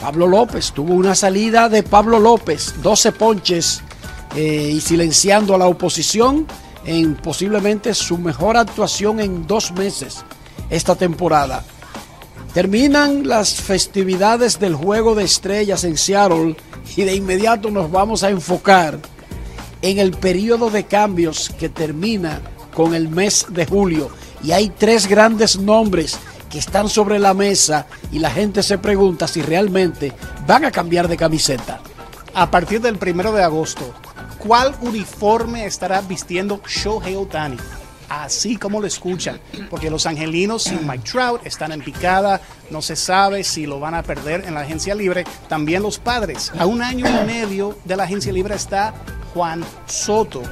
[0.04, 3.82] Pablo López tuvo una salida de Pablo López, 12 ponches
[4.36, 6.46] eh, y silenciando a la oposición
[6.84, 10.22] en posiblemente su mejor actuación en dos meses
[10.68, 11.64] esta temporada.
[12.52, 16.54] Terminan las festividades del Juego de Estrellas en Seattle
[16.94, 18.98] y de inmediato nos vamos a enfocar
[19.80, 22.42] en el periodo de cambios que termina
[22.74, 24.10] con el mes de julio.
[24.42, 26.18] Y hay tres grandes nombres
[26.58, 30.12] están sobre la mesa y la gente se pregunta si realmente
[30.46, 31.80] van a cambiar de camiseta.
[32.34, 33.94] A partir del primero de agosto,
[34.38, 37.56] ¿cuál uniforme estará vistiendo Shohei Otani?
[38.08, 39.40] así como lo escuchan,
[39.70, 42.40] porque los angelinos sin Mike Trout están en picada,
[42.70, 46.52] no se sabe si lo van a perder en la agencia libre, también los padres.
[46.58, 48.94] A un año y medio de la agencia libre está
[49.32, 50.42] Juan Soto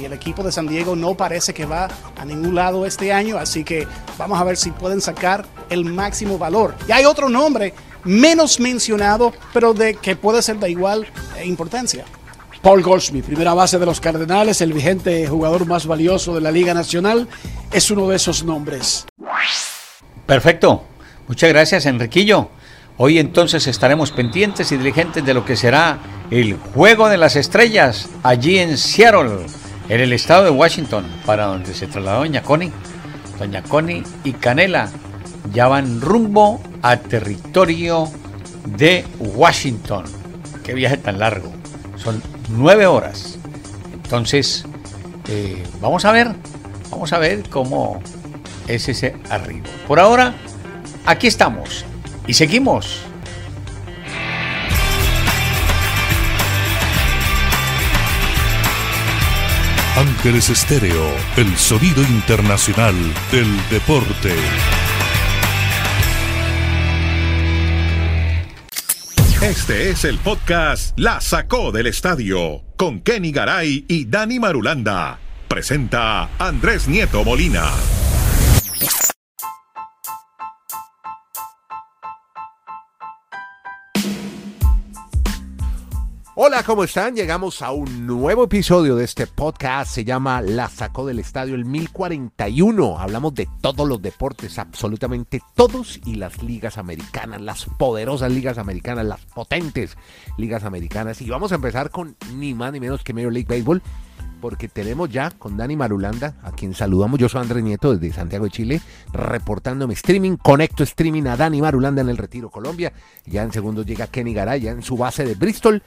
[0.00, 3.38] y el equipo de San Diego no parece que va a ningún lado este año,
[3.38, 3.86] así que
[4.18, 6.74] vamos a ver si pueden sacar el máximo valor.
[6.88, 11.06] Y hay otro nombre menos mencionado, pero de que puede ser de igual
[11.44, 12.04] importancia.
[12.62, 16.72] Paul Goldschmidt, primera base de los Cardenales, el vigente jugador más valioso de la Liga
[16.72, 17.28] Nacional,
[17.70, 19.06] es uno de esos nombres.
[20.26, 20.82] Perfecto.
[21.28, 22.48] Muchas gracias, Enriquillo.
[22.96, 25.98] Hoy entonces estaremos pendientes y diligentes de lo que será
[26.30, 29.46] el Juego de las Estrellas allí en Seattle,
[29.88, 32.72] en el estado de Washington, para donde se trasladó Doña Connie.
[33.38, 34.88] Doña Connie y Canela
[35.52, 38.08] ya van rumbo a territorio
[38.76, 40.04] de Washington.
[40.62, 41.52] Qué viaje tan largo.
[41.96, 43.38] Son nueve horas.
[43.92, 44.64] Entonces,
[45.28, 46.32] eh, vamos a ver,
[46.90, 48.00] vamos a ver cómo
[48.68, 49.66] es ese arribo.
[49.86, 50.34] Por ahora,
[51.06, 51.84] aquí estamos
[52.26, 53.02] y seguimos.
[59.96, 62.96] Ángeles Estéreo, el sonido internacional
[63.30, 64.34] del deporte.
[69.40, 75.20] Este es el podcast La Sacó del Estadio con Kenny Garay y Dani Marulanda.
[75.46, 77.70] Presenta Andrés Nieto Molina.
[86.36, 87.14] Hola, ¿cómo están?
[87.14, 89.88] Llegamos a un nuevo episodio de este podcast.
[89.92, 92.98] Se llama La Sacó del Estadio, el 1041.
[92.98, 99.06] Hablamos de todos los deportes, absolutamente todos, y las ligas americanas, las poderosas ligas americanas,
[99.06, 99.96] las potentes
[100.36, 101.22] ligas americanas.
[101.22, 103.80] Y vamos a empezar con ni más ni menos que Major League Baseball,
[104.40, 107.20] porque tenemos ya con Dani Marulanda, a quien saludamos.
[107.20, 108.80] Yo soy Andrés Nieto desde Santiago de Chile,
[109.12, 110.36] reportándome streaming.
[110.36, 112.92] Conecto streaming a Dani Marulanda en el Retiro Colombia.
[113.24, 115.80] Ya en segundo llega Kenny Garay, en su base de Bristol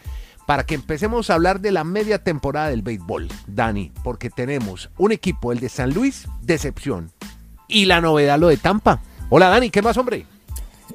[0.47, 5.11] para que empecemos a hablar de la media temporada del béisbol, Dani, porque tenemos un
[5.11, 7.11] equipo, el de San Luis, decepción,
[7.67, 9.01] y la novedad, lo de Tampa.
[9.29, 10.25] Hola Dani, ¿qué más, hombre?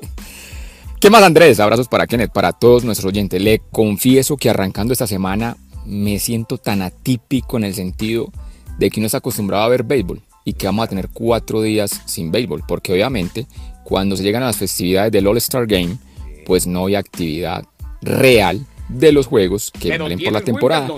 [1.01, 1.61] ¿Qué más, Andrés?
[1.61, 3.43] Abrazos para Kenneth, para todos nuestros oyentes.
[3.43, 8.33] Le confieso que arrancando esta semana me siento tan atípico en el sentido
[8.79, 12.01] de que no está acostumbrado a ver béisbol y que vamos a tener cuatro días
[12.07, 13.47] sin béisbol, porque obviamente
[13.85, 15.99] cuando se llegan a las festividades del All-Star Game,
[16.47, 17.67] pues no hay actividad
[18.01, 20.89] real de los juegos que valen por la temporada.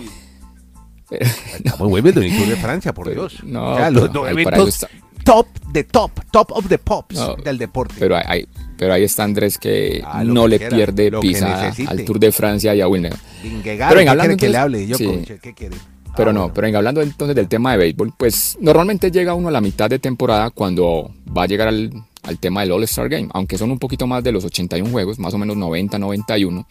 [1.10, 3.42] Estamos Wimbledon y Tour de Francia, por Dios.
[3.44, 3.76] No,
[5.24, 7.94] top de top, top of the pops del deporte.
[7.98, 12.30] Pero hay, pero ahí está Andrés que ah, no le pierde pisada al Tour de
[12.30, 13.18] Francia y a Wimbledon.
[13.62, 15.76] Pero venga, hablando que le hable, yo ¿qué quiere?
[16.16, 19.50] Pero no, pero venga, hablando entonces del tema de béisbol, pues normalmente llega uno a
[19.50, 21.90] la mitad de temporada cuando va a llegar al
[22.24, 25.34] al tema del All-Star Game, aunque son un poquito más de los 81 juegos, más
[25.34, 26.66] o menos 90, 91,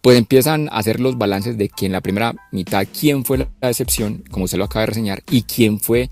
[0.00, 3.48] pues empiezan a hacer los balances de quién en la primera mitad, quién fue la
[3.60, 6.10] decepción, como usted lo acaba de reseñar, y quién fue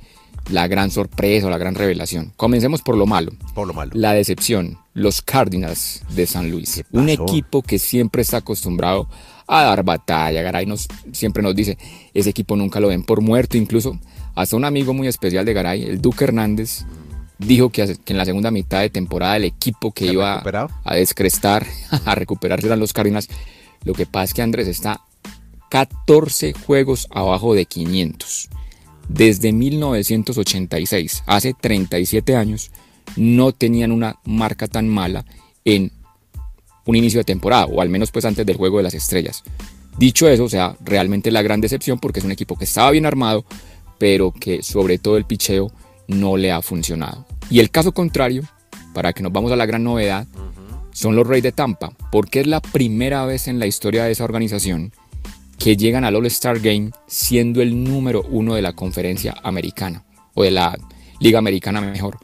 [0.50, 2.32] la gran sorpresa o la gran revelación.
[2.36, 3.32] Comencemos por lo malo.
[3.54, 3.92] Por lo malo.
[3.94, 6.82] La decepción, los Cardinals de San Luis.
[6.90, 9.08] Un equipo que siempre está acostumbrado
[9.46, 10.42] a dar batalla.
[10.42, 11.78] Garay nos, siempre nos dice,
[12.12, 13.56] ese equipo nunca lo ven por muerto.
[13.56, 13.98] Incluso
[14.34, 16.84] hasta un amigo muy especial de Garay, el Duque Hernández,
[17.46, 20.42] dijo que, en la segunda mitad de temporada el equipo que iba
[20.84, 21.66] a descrestar,
[22.04, 23.28] a recuperarse eran los Cardinals.
[23.84, 25.00] Lo que pasa es que Andrés está
[25.70, 28.48] 14 juegos abajo de 500.
[29.08, 32.70] Desde 1986, hace 37 años,
[33.16, 35.24] no tenían una marca tan mala
[35.64, 35.90] en
[36.86, 39.42] un inicio de temporada, o al menos pues antes del juego de las estrellas.
[39.98, 43.06] Dicho eso, o sea, realmente la gran decepción porque es un equipo que estaba bien
[43.06, 43.44] armado,
[43.98, 45.70] pero que sobre todo el picheo
[46.08, 47.26] no le ha funcionado.
[47.52, 48.44] Y el caso contrario,
[48.94, 50.26] para que nos vamos a la gran novedad,
[50.90, 54.24] son los Reyes de Tampa, porque es la primera vez en la historia de esa
[54.24, 54.90] organización
[55.58, 60.50] que llegan al All-Star Game siendo el número uno de la conferencia americana, o de
[60.50, 60.78] la
[61.20, 62.16] Liga Americana mejor.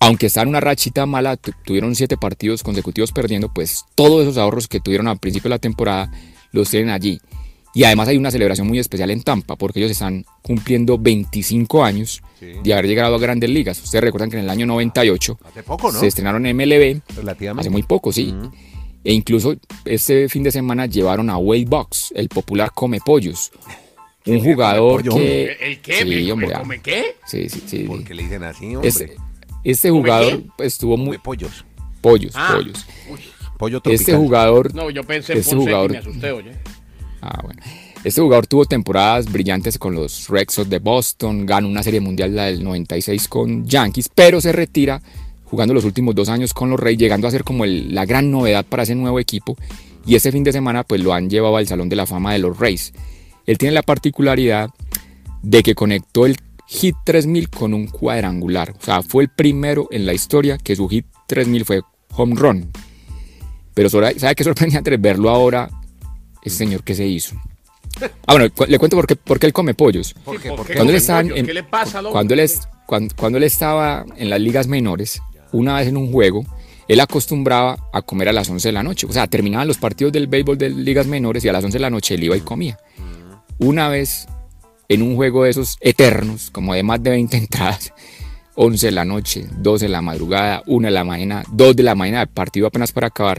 [0.00, 4.66] Aunque están en una rachita mala, tuvieron siete partidos consecutivos perdiendo, pues todos esos ahorros
[4.66, 6.10] que tuvieron al principio de la temporada
[6.50, 7.20] los tienen allí.
[7.74, 12.22] Y además hay una celebración muy especial en Tampa, porque ellos están cumpliendo 25 años
[12.40, 13.82] de haber llegado a grandes ligas.
[13.82, 15.38] Ustedes recuerdan que en el año 98
[15.98, 17.00] se estrenaron en MLB.
[17.58, 18.34] Hace muy poco, sí.
[19.04, 23.52] E incluso este fin de semana llevaron a Wade Box, el popular Come Pollos.
[24.26, 25.56] Un jugador que.
[25.60, 26.02] ¿El qué?
[26.02, 27.16] Sí, hombre, ¿Come qué?
[27.26, 27.84] Sí, sí, sí.
[27.86, 28.88] Porque le dicen así, hombre.
[28.88, 29.16] Este,
[29.64, 31.18] este jugador estuvo muy.
[31.18, 31.64] pollos.
[32.00, 32.54] Pollos, ah.
[32.56, 32.86] pollos.
[33.56, 34.00] Pollo tropical.
[34.00, 34.74] Este jugador.
[34.74, 36.52] No, yo pensé en este jugador, me asusté, oye.
[37.20, 37.60] Ah, bueno.
[38.04, 42.34] Este jugador tuvo temporadas brillantes con los Red Sox de Boston, ganó una serie mundial
[42.34, 45.02] la del 96 con Yankees, pero se retira
[45.44, 48.64] jugando los últimos dos años con los Reyes, llegando a ser como la gran novedad
[48.64, 49.56] para ese nuevo equipo.
[50.06, 52.38] Y ese fin de semana pues lo han llevado al Salón de la Fama de
[52.38, 52.92] los Reyes.
[53.46, 54.70] Él tiene la particularidad
[55.42, 56.36] de que conectó el
[56.66, 58.74] hit 3000 con un cuadrangular.
[58.78, 61.82] O sea, fue el primero en la historia que su hit 3000 fue
[62.14, 62.70] home run.
[63.74, 65.68] Pero ¿sabe qué sorprendente verlo ahora?
[66.42, 67.36] Ese señor que se hizo.
[68.26, 70.14] Ah, bueno, le cuento por qué, por qué él come pollos.
[70.24, 72.50] Cuando, él estaba en, ¿Qué le pasa, cuando, él
[73.16, 75.20] cuando, él estaba en las ligas menores,
[75.52, 76.44] una vez en un juego,
[76.88, 79.06] él acostumbraba a comer a las 11 de la noche.
[79.06, 81.82] O sea, terminaban los partidos del béisbol de ligas menores y a las 11 de
[81.82, 82.78] la noche él iba y comía.
[83.58, 84.26] Una vez,
[84.88, 87.92] en un juego de esos eternos, como de más de 20 entradas,
[88.54, 91.94] 11 de la noche, 12 de la madrugada, 1 de la mañana, 2 de la
[91.94, 93.38] mañana, el partido apenas para acabar,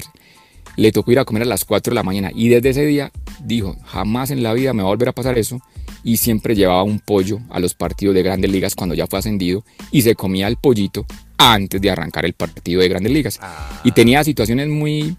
[0.79, 3.11] le tocó ir a comer a las 4 de la mañana y desde ese día
[3.43, 5.59] dijo, jamás en la vida me va a volver a pasar eso
[6.05, 9.65] y siempre llevaba un pollo a los partidos de grandes ligas cuando ya fue ascendido
[9.91, 11.05] y se comía el pollito
[11.37, 13.39] antes de arrancar el partido de grandes ligas.
[13.41, 13.81] Ah.
[13.83, 15.17] Y tenía situaciones muy...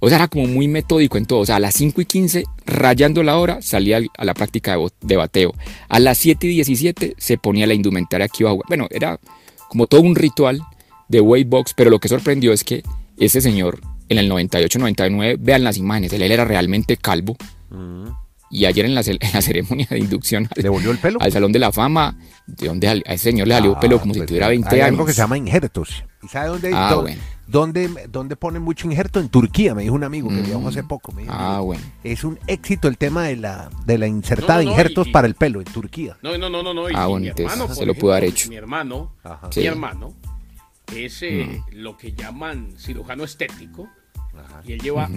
[0.00, 1.40] O sea, era como muy metódico en todo.
[1.40, 5.16] O sea, a las 5 y 15, rayando la hora, salía a la práctica de,
[5.16, 5.54] bateo.
[5.88, 8.66] A las 7 y 17 se ponía la indumentaria que iba a jugar.
[8.66, 9.20] Bueno, era
[9.68, 10.60] como todo un ritual
[11.08, 12.82] de weight box, pero lo que sorprendió es que
[13.16, 13.80] ese señor
[14.12, 17.36] en el 98-99, vean las imágenes, él era realmente calvo.
[17.70, 18.08] Mm.
[18.52, 21.18] Y ayer en la, ceremonia de inducción al, ¿Le volvió el pelo?
[21.20, 24.12] al Salón de la Fama, de donde a ese señor le salió ah, pelo como
[24.12, 24.88] si pues, tuviera 20 hay años.
[24.90, 26.04] algo que se llama injertos.
[26.22, 27.02] ¿Y sabe dónde, ah,
[27.46, 29.20] dónde, dónde, ponen mucho injerto?
[29.20, 30.44] En Turquía, me dijo un amigo que mm.
[30.44, 31.14] viajó hace poco.
[31.28, 31.82] ah, bueno.
[32.04, 35.60] Es un éxito el tema de la, de la insertada de injertos para el pelo
[35.60, 36.18] en Turquía.
[36.22, 36.74] No, no, no, no.
[36.74, 37.32] no ah, bueno,
[37.74, 38.50] se lo pudo haber hecho.
[38.50, 39.14] Mi hermano,
[39.56, 40.14] mi hermano,
[40.94, 41.76] es eh, mm.
[41.76, 43.88] lo que llaman cirujano estético
[44.64, 45.08] y él lleva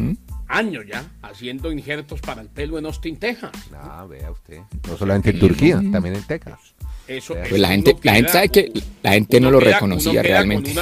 [0.47, 3.51] años ya haciendo injertos para el pelo en Austin, Texas.
[3.73, 4.59] Ah, vea usted.
[4.87, 6.59] No solamente en Turquía, también en Texas.
[7.07, 8.71] Eso, pues la gente, la gente sabe que
[9.03, 10.73] la gente no lo reconocía realmente.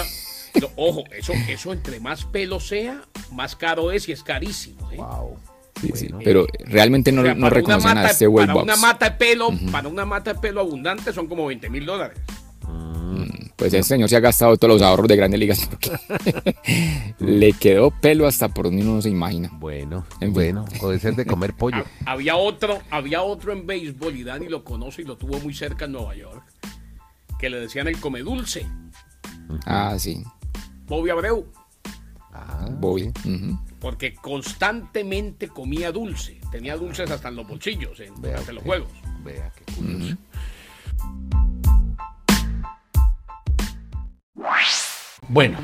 [0.76, 4.90] ojo, eso, eso entre más pelo sea, más caro es y es carísimo.
[4.92, 4.98] ¿eh?
[4.98, 5.38] Wow.
[5.82, 9.90] Sí, sí, pero realmente no, no reconocen a este Para una mata de pelo, para
[9.90, 12.18] una mata de pelo abundante son como 20 mil dólares.
[13.56, 15.92] Pues el señor se ha gastado todos los ahorros de grandes ligas porque
[17.20, 19.50] le quedó pelo hasta por donde uno no se imagina.
[19.54, 21.84] Bueno, bueno, puede ser de comer pollo.
[22.06, 25.86] había otro, había otro en béisbol y Dani lo conoce y lo tuvo muy cerca
[25.86, 26.44] en Nueva York,
[27.40, 28.66] que le decían el come dulce.
[29.66, 30.24] Ah, sí.
[30.88, 31.46] Bobby Abreu.
[32.34, 33.12] Ah, Bobby.
[33.80, 36.40] Porque constantemente comía dulce.
[36.52, 38.90] Tenía dulces hasta en los bolsillos en, durante los juegos.
[39.24, 40.18] Vea qué curioso.
[45.28, 45.58] Bueno,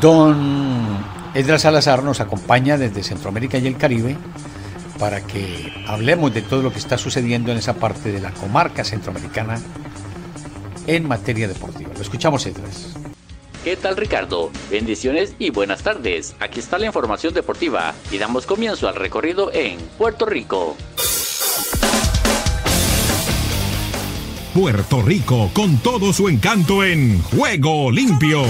[0.00, 1.04] don
[1.34, 4.16] Edra Salazar nos acompaña desde Centroamérica y el Caribe
[4.98, 8.84] para que hablemos de todo lo que está sucediendo en esa parte de la comarca
[8.84, 9.58] centroamericana
[10.86, 11.90] en materia deportiva.
[11.94, 12.94] Lo escuchamos, Edras.
[13.64, 14.50] ¿Qué tal Ricardo?
[14.70, 16.34] Bendiciones y buenas tardes.
[16.40, 20.76] Aquí está la información deportiva y damos comienzo al recorrido en Puerto Rico.
[24.54, 28.42] Puerto Rico con todo su encanto en Juego Limpio.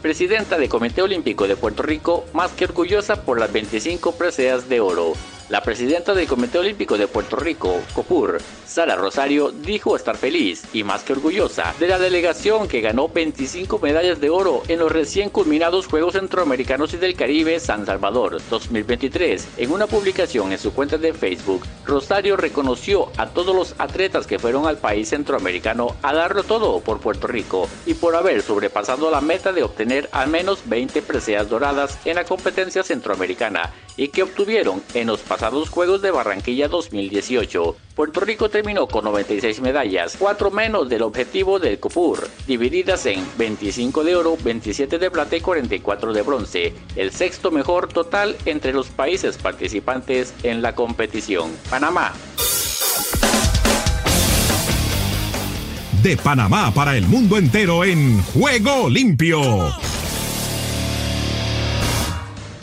[0.00, 4.78] Presidenta del Comité Olímpico de Puerto Rico, más que orgullosa por las 25 preseas de
[4.78, 5.14] oro.
[5.50, 10.84] La presidenta del Comité Olímpico de Puerto Rico, COPUR, Sara Rosario, dijo estar feliz y
[10.84, 15.28] más que orgullosa de la delegación que ganó 25 medallas de oro en los recién
[15.28, 19.48] culminados Juegos Centroamericanos y del Caribe San Salvador 2023.
[19.56, 24.38] En una publicación en su cuenta de Facebook, Rosario reconoció a todos los atletas que
[24.38, 29.20] fueron al país centroamericano a darlo todo por Puerto Rico y por haber sobrepasado la
[29.20, 34.82] meta de obtener al menos 20 preseas doradas en la competencia centroamericana y que obtuvieron
[34.94, 37.76] en los pasados Juegos de Barranquilla 2018.
[37.94, 44.04] Puerto Rico terminó con 96 medallas, 4 menos del objetivo del COPUR, divididas en 25
[44.04, 48.88] de oro, 27 de plata y 44 de bronce, el sexto mejor total entre los
[48.88, 51.50] países participantes en la competición.
[51.68, 52.12] Panamá.
[56.02, 59.89] De Panamá para el mundo entero en Juego Limpio.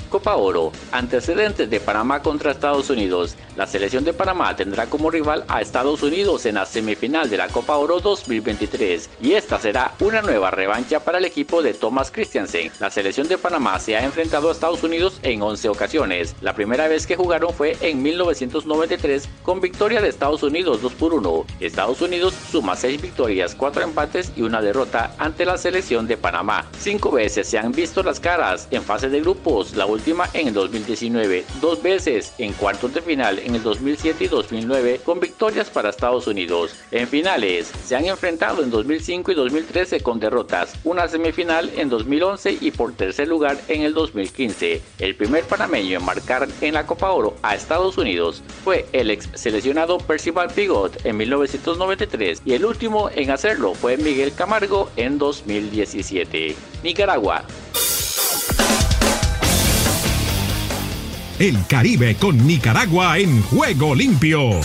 [0.08, 0.72] Copa Oro.
[0.92, 3.36] Antecedentes de Panamá contra Estados Unidos.
[3.56, 7.48] La selección de Panamá tendrá como rival a Estados Unidos en la semifinal de la
[7.48, 12.72] Copa Oro 2023 y esta será una nueva revancha para el equipo de Thomas Christiansen.
[12.80, 16.36] La selección de Panamá se ha enfrentado a Estados Unidos en 11 ocasiones.
[16.42, 21.14] La primera vez que jugaron fue en 1993 con victoria de Estados Unidos 2 por
[21.14, 21.46] 1.
[21.60, 26.66] Estados Unidos suma 6 victorias, 4 empates y una derrota ante la selección de Panamá.
[26.80, 30.54] Cinco veces se han visto las caras en fase de grupos, la última en el
[30.54, 35.90] 2019, dos veces en cuartos de final en el 2007 y 2009 con victorias para
[35.90, 36.76] Estados Unidos.
[36.92, 42.60] En finales se han enfrentado en 2005 y 2013 con derrotas, una semifinal en 2011
[42.62, 44.84] y por tercer lugar en el 2015.
[45.00, 49.28] El primer panameño en marcar en la Copa Oro a Estados Unidos fue el ex
[49.34, 56.56] seleccionado Percival Pigot en 1993 y el último en hacerlo fue Miguel Camargo en 2017.
[56.84, 57.44] Nicaragua.
[61.40, 64.60] El Caribe con Nicaragua en juego limpio.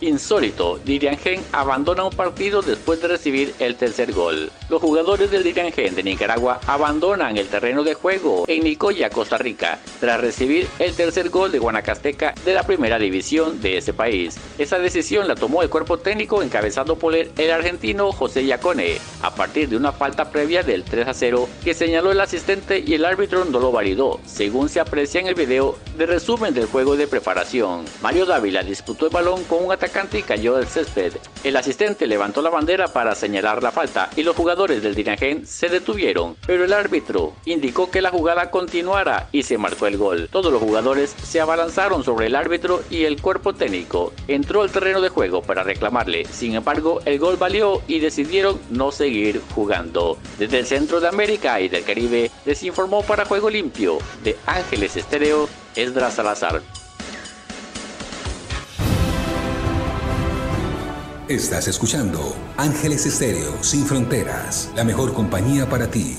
[0.00, 4.52] Insólito, Diriangen abandona un partido después de recibir el tercer gol.
[4.72, 9.78] Los jugadores del Diriangen de Nicaragua abandonan el terreno de juego en Nicoya, Costa Rica,
[10.00, 14.38] tras recibir el tercer gol de Guanacasteca de la primera división de ese país.
[14.56, 19.68] Esa decisión la tomó el cuerpo técnico encabezado por el, argentino José Yacone, a partir
[19.68, 23.44] de una falta previa del 3 a 0 que señaló el asistente y el árbitro
[23.44, 27.84] no lo validó, según se aprecia en el video de resumen del juego de preparación.
[28.00, 31.12] Mario Dávila disputó el balón con un ataque y cayó del césped.
[31.44, 35.68] El asistente levantó la bandera para señalar la falta y los jugadores del Dinagen se
[35.68, 40.28] detuvieron, pero el árbitro indicó que la jugada continuara y se marcó el gol.
[40.30, 45.00] Todos los jugadores se abalanzaron sobre el árbitro y el cuerpo técnico entró al terreno
[45.00, 46.24] de juego para reclamarle.
[46.26, 50.16] Sin embargo, el gol valió y decidieron no seguir jugando.
[50.38, 54.96] Desde el centro de América y del Caribe les informó para Juego Limpio de Ángeles
[54.96, 56.62] Estéreo Esdras Salazar.
[61.28, 66.16] Estás escuchando Ángeles Estéreo Sin Fronteras, la mejor compañía para ti.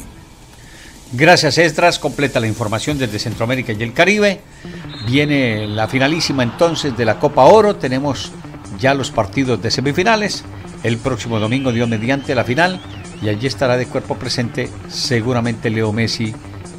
[1.12, 1.99] Gracias, Estras.
[1.99, 4.39] Completa la información desde Centroamérica y el Caribe.
[5.06, 7.76] Viene la finalísima entonces de la Copa Oro.
[7.76, 8.32] Tenemos
[8.80, 10.45] ya los partidos de semifinales.
[10.84, 12.80] El próximo domingo, dio mediante la final.
[13.22, 16.34] Y allí estará de cuerpo presente seguramente Leo Messi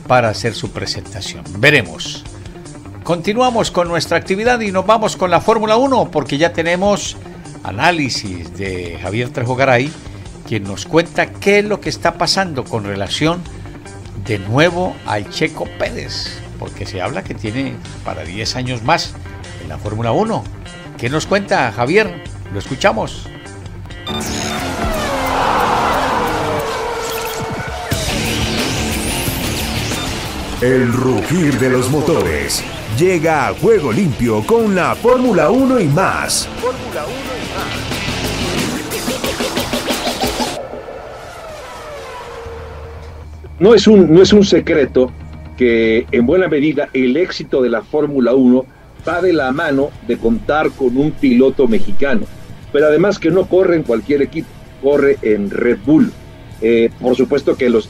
[0.09, 1.45] para hacer su presentación.
[1.59, 2.25] Veremos.
[3.05, 7.19] Continuamos con nuestra actividad y nos vamos con la Fórmula 1 porque ya tenemos
[7.65, 9.91] análisis de Javier Trejogaray,
[10.47, 13.43] quien nos cuenta qué es lo que está pasando con relación
[14.27, 19.15] de nuevo al Checo Pérez, porque se habla que tiene para 10 años más
[19.63, 20.45] en la Fórmula 1.
[20.99, 22.23] ¿Qué nos cuenta Javier?
[22.53, 23.29] Lo escuchamos.
[30.61, 32.63] El rugir de los motores
[32.99, 36.49] llega a juego limpio con la Fórmula 1 y más.
[36.63, 37.34] Fórmula 1
[43.65, 45.11] No es un, no es un secreto
[45.57, 48.67] que en buena medida el éxito de la Fórmula 1
[49.09, 52.27] va de la mano de contar con un piloto mexicano,
[52.75, 54.49] pero además que no corre en cualquier equipo,
[54.83, 56.13] corre en Red Bull.
[56.61, 57.89] Eh, por supuesto que los,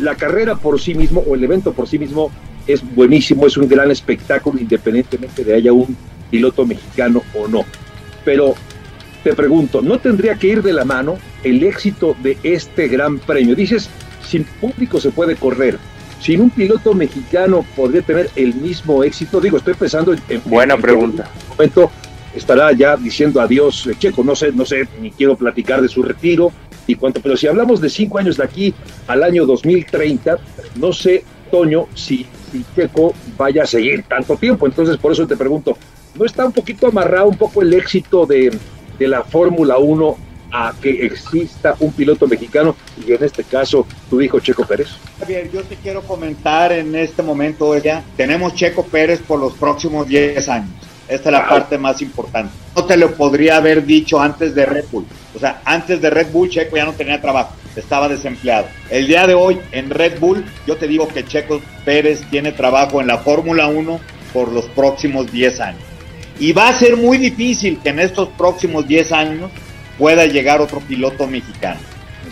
[0.00, 2.30] la carrera por sí mismo o el evento por sí mismo
[2.66, 5.96] es buenísimo, es un gran espectáculo independientemente de haya un
[6.30, 7.64] piloto mexicano o no.
[8.22, 8.54] Pero
[9.24, 13.54] te pregunto, ¿no tendría que ir de la mano el éxito de este gran premio?
[13.54, 13.88] Dices,
[14.26, 15.78] sin público se puede correr.
[16.20, 19.40] Sin un piloto mexicano podría tener el mismo éxito.
[19.40, 20.42] Digo, estoy pensando en.
[20.44, 21.30] Buena pregunta.
[21.42, 21.90] En momento
[22.34, 24.24] estará ya diciendo adiós Checo.
[24.24, 26.52] No sé, no sé, ni quiero platicar de su retiro
[26.86, 27.20] y cuánto.
[27.20, 28.74] Pero si hablamos de cinco años de aquí
[29.06, 30.38] al año 2030,
[30.76, 34.66] no sé, Toño, si, si Checo vaya a seguir tanto tiempo.
[34.66, 35.76] Entonces, por eso te pregunto,
[36.14, 38.56] ¿no está un poquito amarrado un poco el éxito de,
[38.98, 40.25] de la Fórmula 1
[40.56, 42.74] a que exista un piloto mexicano
[43.06, 44.88] y en este caso tu hijo Checo Pérez?
[45.20, 50.08] Javier, yo te quiero comentar en este momento ya, tenemos Checo Pérez por los próximos
[50.08, 50.70] 10 años.
[51.08, 52.52] Esta es la parte más importante.
[52.74, 55.06] No te lo podría haber dicho antes de Red Bull.
[55.34, 58.66] O sea, antes de Red Bull Checo ya no tenía trabajo, estaba desempleado.
[58.90, 63.00] El día de hoy en Red Bull yo te digo que Checo Pérez tiene trabajo
[63.02, 64.00] en la Fórmula 1
[64.32, 65.82] por los próximos 10 años.
[66.38, 69.50] Y va a ser muy difícil que en estos próximos 10 años
[69.98, 71.80] pueda llegar otro piloto mexicano.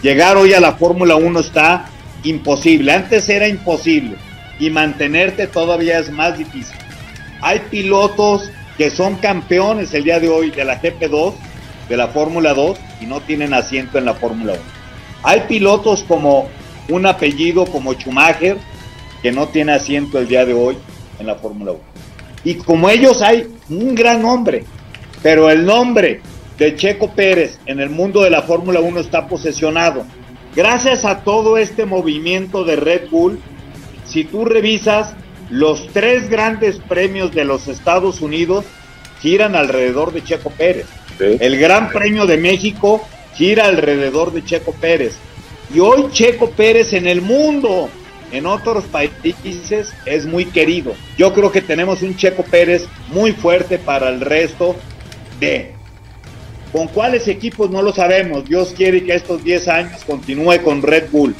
[0.02, 1.86] Llegar hoy a la Fórmula 1 está
[2.22, 2.92] imposible.
[2.92, 4.16] Antes era imposible
[4.58, 6.76] y mantenerte todavía es más difícil.
[7.40, 11.34] Hay pilotos que son campeones el día de hoy de la GP2,
[11.88, 14.62] de la Fórmula 2 y no tienen asiento en la Fórmula 1.
[15.22, 16.48] Hay pilotos como
[16.88, 18.58] un apellido como Schumacher,
[19.22, 20.76] que no tiene asiento el día de hoy
[21.18, 21.80] en la Fórmula 1.
[22.44, 24.64] Y como ellos hay un gran nombre,
[25.22, 26.20] pero el nombre
[26.58, 30.04] de Checo Pérez en el mundo de la Fórmula 1 está posesionado.
[30.54, 33.40] Gracias a todo este movimiento de Red Bull,
[34.06, 35.14] si tú revisas
[35.50, 38.64] los tres grandes premios de los Estados Unidos,
[39.20, 40.86] giran alrededor de Checo Pérez.
[41.18, 43.02] El Gran Premio de México
[43.34, 45.16] gira alrededor de Checo Pérez.
[45.74, 47.88] Y hoy Checo Pérez en el mundo,
[48.32, 50.94] en otros países, es muy querido.
[51.16, 54.76] Yo creo que tenemos un Checo Pérez muy fuerte para el resto
[55.40, 55.73] de...
[56.74, 57.70] ¿Con cuáles equipos?
[57.70, 58.46] No lo sabemos.
[58.46, 61.32] Dios quiere que estos 10 años continúe con Red Bull.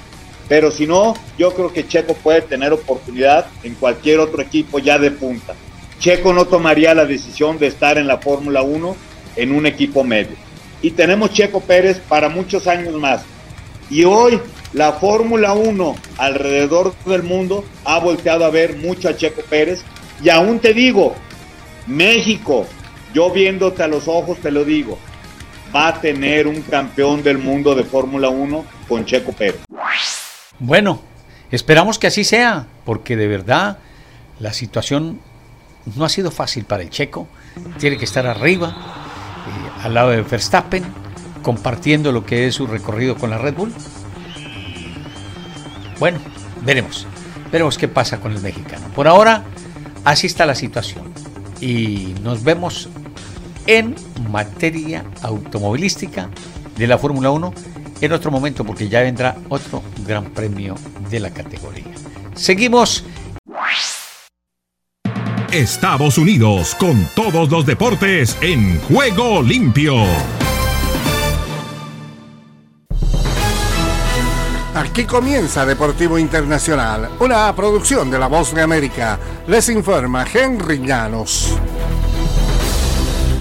[0.48, 4.96] Pero si no, yo creo que Checo puede tener oportunidad en cualquier otro equipo ya
[4.96, 5.56] de punta.
[5.98, 8.94] Checo no tomaría la decisión de estar en la Fórmula 1
[9.34, 10.36] en un equipo medio.
[10.82, 13.22] Y tenemos Checo Pérez para muchos años más.
[13.90, 14.38] Y hoy
[14.72, 19.82] la Fórmula 1 alrededor del mundo ha volteado a ver mucho a Checo Pérez.
[20.22, 21.16] Y aún te digo,
[21.88, 22.68] México,
[23.12, 24.96] yo viéndote a los ojos te lo digo,
[25.74, 29.64] va a tener un campeón del mundo de Fórmula 1 con Checo Pérez.
[30.58, 31.00] Bueno,
[31.50, 33.78] esperamos que así sea, porque de verdad
[34.38, 35.20] la situación
[35.96, 37.26] no ha sido fácil para el checo.
[37.78, 40.84] Tiene que estar arriba, eh, al lado de Verstappen,
[41.42, 43.72] compartiendo lo que es su recorrido con la Red Bull.
[45.98, 46.18] Bueno,
[46.62, 47.06] veremos.
[47.50, 48.86] Veremos qué pasa con el mexicano.
[48.94, 49.44] Por ahora,
[50.04, 51.12] así está la situación.
[51.60, 52.88] Y nos vemos
[53.66, 53.94] en
[54.30, 56.28] materia automovilística
[56.76, 57.54] de la Fórmula 1
[58.00, 60.74] en otro momento porque ya vendrá otro gran premio
[61.10, 61.84] de la categoría.
[62.34, 63.04] Seguimos
[65.54, 69.94] Estados Unidos con todos los deportes en juego limpio.
[74.74, 79.16] Aquí comienza Deportivo Internacional, una producción de La Voz de América.
[79.46, 81.56] Les informa Henry Llanos.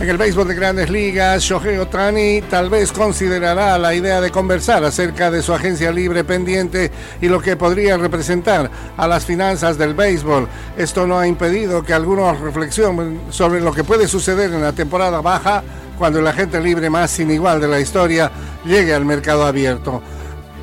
[0.03, 4.83] En el béisbol de grandes ligas, Shohei Otani tal vez considerará la idea de conversar
[4.83, 6.91] acerca de su agencia libre pendiente
[7.21, 10.49] y lo que podría representar a las finanzas del béisbol.
[10.75, 15.21] Esto no ha impedido que algunos reflexionen sobre lo que puede suceder en la temporada
[15.21, 15.63] baja
[15.97, 18.29] cuando el agente libre más sin igual de la historia
[18.65, 20.03] llegue al mercado abierto.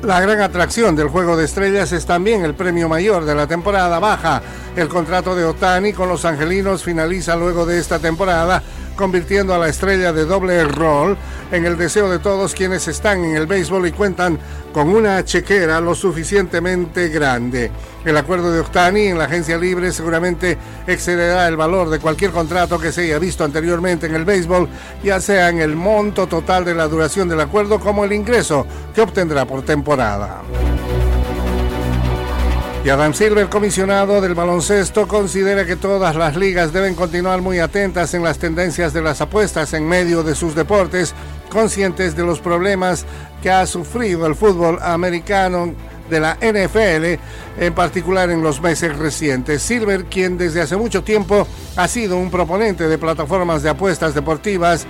[0.03, 3.97] La gran atracción del Juego de Estrellas es también el premio mayor de la temporada
[3.97, 4.41] baja.
[4.75, 8.61] El contrato de Otani con los Angelinos finaliza luego de esta temporada
[9.01, 11.17] convirtiendo a la estrella de doble rol
[11.51, 14.37] en el deseo de todos quienes están en el béisbol y cuentan
[14.71, 17.71] con una chequera lo suficientemente grande.
[18.05, 22.77] El acuerdo de Octani en la agencia libre seguramente excederá el valor de cualquier contrato
[22.77, 24.69] que se haya visto anteriormente en el béisbol,
[25.03, 29.01] ya sea en el monto total de la duración del acuerdo como el ingreso que
[29.01, 30.43] obtendrá por temporada.
[32.83, 38.15] Y Adam Silver, comisionado del baloncesto, considera que todas las ligas deben continuar muy atentas
[38.15, 41.13] en las tendencias de las apuestas en medio de sus deportes,
[41.51, 43.05] conscientes de los problemas
[43.43, 45.75] que ha sufrido el fútbol americano
[46.09, 49.61] de la NFL, en particular en los meses recientes.
[49.61, 54.87] Silver, quien desde hace mucho tiempo ha sido un proponente de plataformas de apuestas deportivas,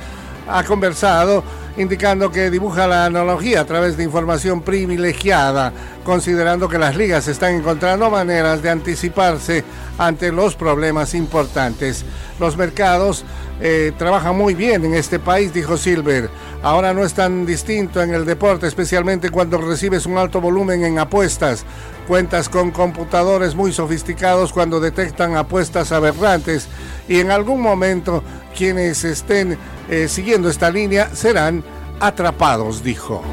[0.48, 1.44] ha conversado
[1.78, 5.72] indicando que dibuja la analogía a través de información privilegiada,
[6.04, 9.64] considerando que las ligas están encontrando maneras de anticiparse
[9.98, 12.04] ante los problemas importantes.
[12.40, 13.24] Los mercados
[13.62, 16.30] eh, trabajan muy bien en este país, dijo Silver.
[16.64, 21.00] Ahora no es tan distinto en el deporte, especialmente cuando recibes un alto volumen en
[21.00, 21.66] apuestas.
[22.12, 26.68] Cuentas con computadores muy sofisticados cuando detectan apuestas aberrantes
[27.08, 28.22] y en algún momento
[28.54, 29.58] quienes estén
[29.90, 31.64] eh, siguiendo esta línea serán
[32.02, 33.24] atrapados, dijo.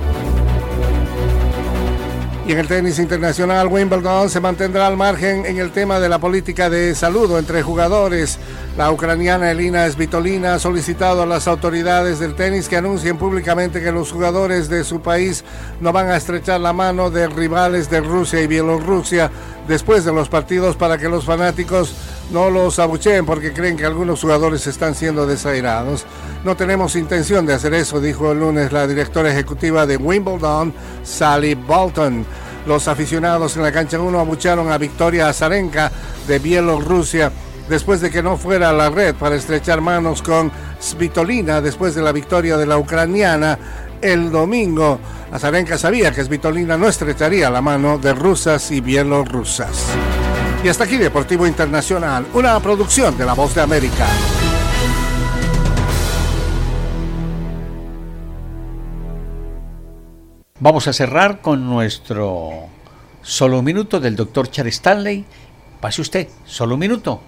[2.49, 6.19] Y en el tenis internacional, Wimbledon se mantendrá al margen en el tema de la
[6.19, 8.39] política de saludo entre jugadores.
[8.79, 13.93] La ucraniana Elina Svitolina ha solicitado a las autoridades del tenis que anuncien públicamente que
[13.93, 15.45] los jugadores de su país
[15.83, 19.31] no van a estrechar la mano de rivales de Rusia y Bielorrusia
[19.69, 21.93] después de los partidos para que los fanáticos
[22.31, 26.05] no los abucheen porque creen que algunos jugadores están siendo desairados.
[26.45, 30.73] No tenemos intención de hacer eso, dijo el lunes la directora ejecutiva de Wimbledon,
[31.03, 32.25] Sally Bolton.
[32.67, 35.91] Los aficionados en la cancha 1 abucharon a Victoria Azarenka
[36.27, 37.33] de Bielorrusia
[37.69, 40.51] después de que no fuera a la red para estrechar manos con
[40.81, 43.59] Svitolina después de la victoria de la ucraniana
[44.01, 44.99] el domingo.
[45.33, 49.87] Azarenka sabía que Svitolina no estrecharía la mano de rusas y bielorrusas.
[50.63, 54.07] Y hasta aquí Deportivo Internacional, una producción de La Voz de América.
[60.61, 62.69] Vamos a cerrar con nuestro
[63.23, 65.25] Solo un minuto del doctor Charles Stanley.
[65.81, 67.21] Pase usted, solo un minuto.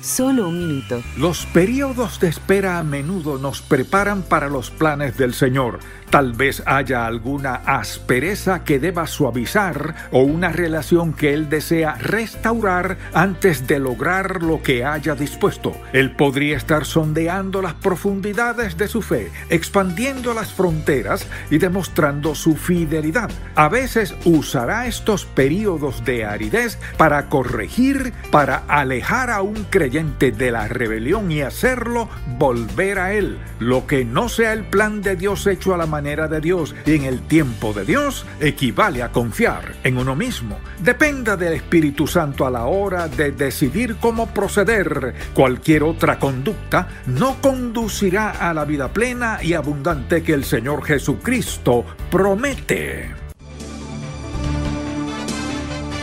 [0.00, 1.02] Solo un minuto.
[1.16, 5.80] Los periodos de espera a menudo nos preparan para los planes del Señor.
[6.10, 12.98] Tal vez haya alguna aspereza que deba suavizar o una relación que Él desea restaurar
[13.14, 15.72] antes de lograr lo que haya dispuesto.
[15.92, 22.56] Él podría estar sondeando las profundidades de su fe, expandiendo las fronteras y demostrando su
[22.56, 23.30] fidelidad.
[23.54, 30.50] A veces usará estos periodos de aridez para corregir, para alejar a un creyente de
[30.50, 33.38] la rebelión y hacerlo volver a Él.
[33.60, 36.94] Lo que no sea el plan de Dios hecho a la manera de Dios y
[36.94, 40.58] en el tiempo de Dios equivale a confiar en uno mismo.
[40.78, 45.14] Dependa del Espíritu Santo a la hora de decidir cómo proceder.
[45.34, 51.84] Cualquier otra conducta no conducirá a la vida plena y abundante que el Señor Jesucristo
[52.10, 53.10] promete.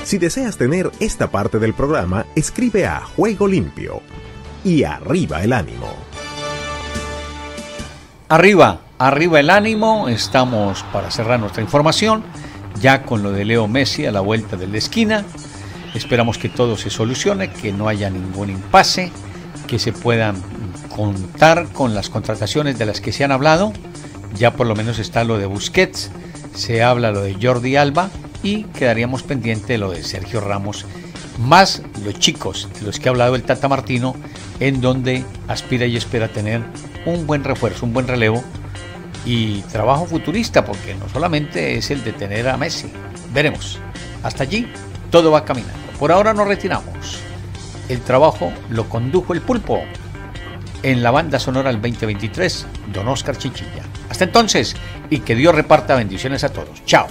[0.03, 4.01] Si deseas tener esta parte del programa, escribe a Juego Limpio
[4.63, 6.07] y arriba el ánimo.
[8.29, 10.09] Arriba, arriba el ánimo.
[10.09, 12.23] Estamos para cerrar nuestra información.
[12.79, 15.25] Ya con lo de Leo Messi a la vuelta de la esquina.
[15.93, 19.11] Esperamos que todo se solucione, que no haya ningún impasse,
[19.65, 20.35] que se puedan
[20.95, 23.73] contar con las contrataciones de las que se han hablado.
[24.35, 26.11] Ya por lo menos está lo de Busquets,
[26.53, 28.09] se habla lo de Jordi Alba
[28.43, 30.85] y quedaríamos pendiente de lo de Sergio Ramos,
[31.39, 34.15] más los chicos de los que ha hablado el Tata Martino,
[34.59, 36.61] en donde aspira y espera tener
[37.05, 38.43] un buen refuerzo, un buen relevo
[39.28, 42.89] y trabajo futurista, porque no solamente es el de tener a Messi.
[43.34, 43.78] Veremos.
[44.23, 44.71] Hasta allí
[45.11, 45.78] todo va caminando.
[45.99, 47.19] Por ahora nos retiramos.
[47.89, 49.82] El trabajo lo condujo el pulpo
[50.82, 53.84] en la banda sonora del 2023, don Oscar Chichilla.
[54.09, 54.78] Hasta entonces,
[55.09, 56.86] y que Dios reparta bendiciones a todos.
[56.86, 57.09] Chao.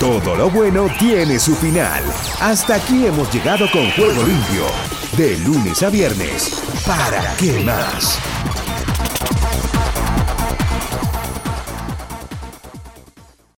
[0.00, 2.02] Todo lo bueno tiene su final.
[2.40, 4.64] Hasta aquí hemos llegado con Juego Limpio.
[5.18, 6.62] De lunes a viernes.
[6.86, 8.18] ¿Para qué más?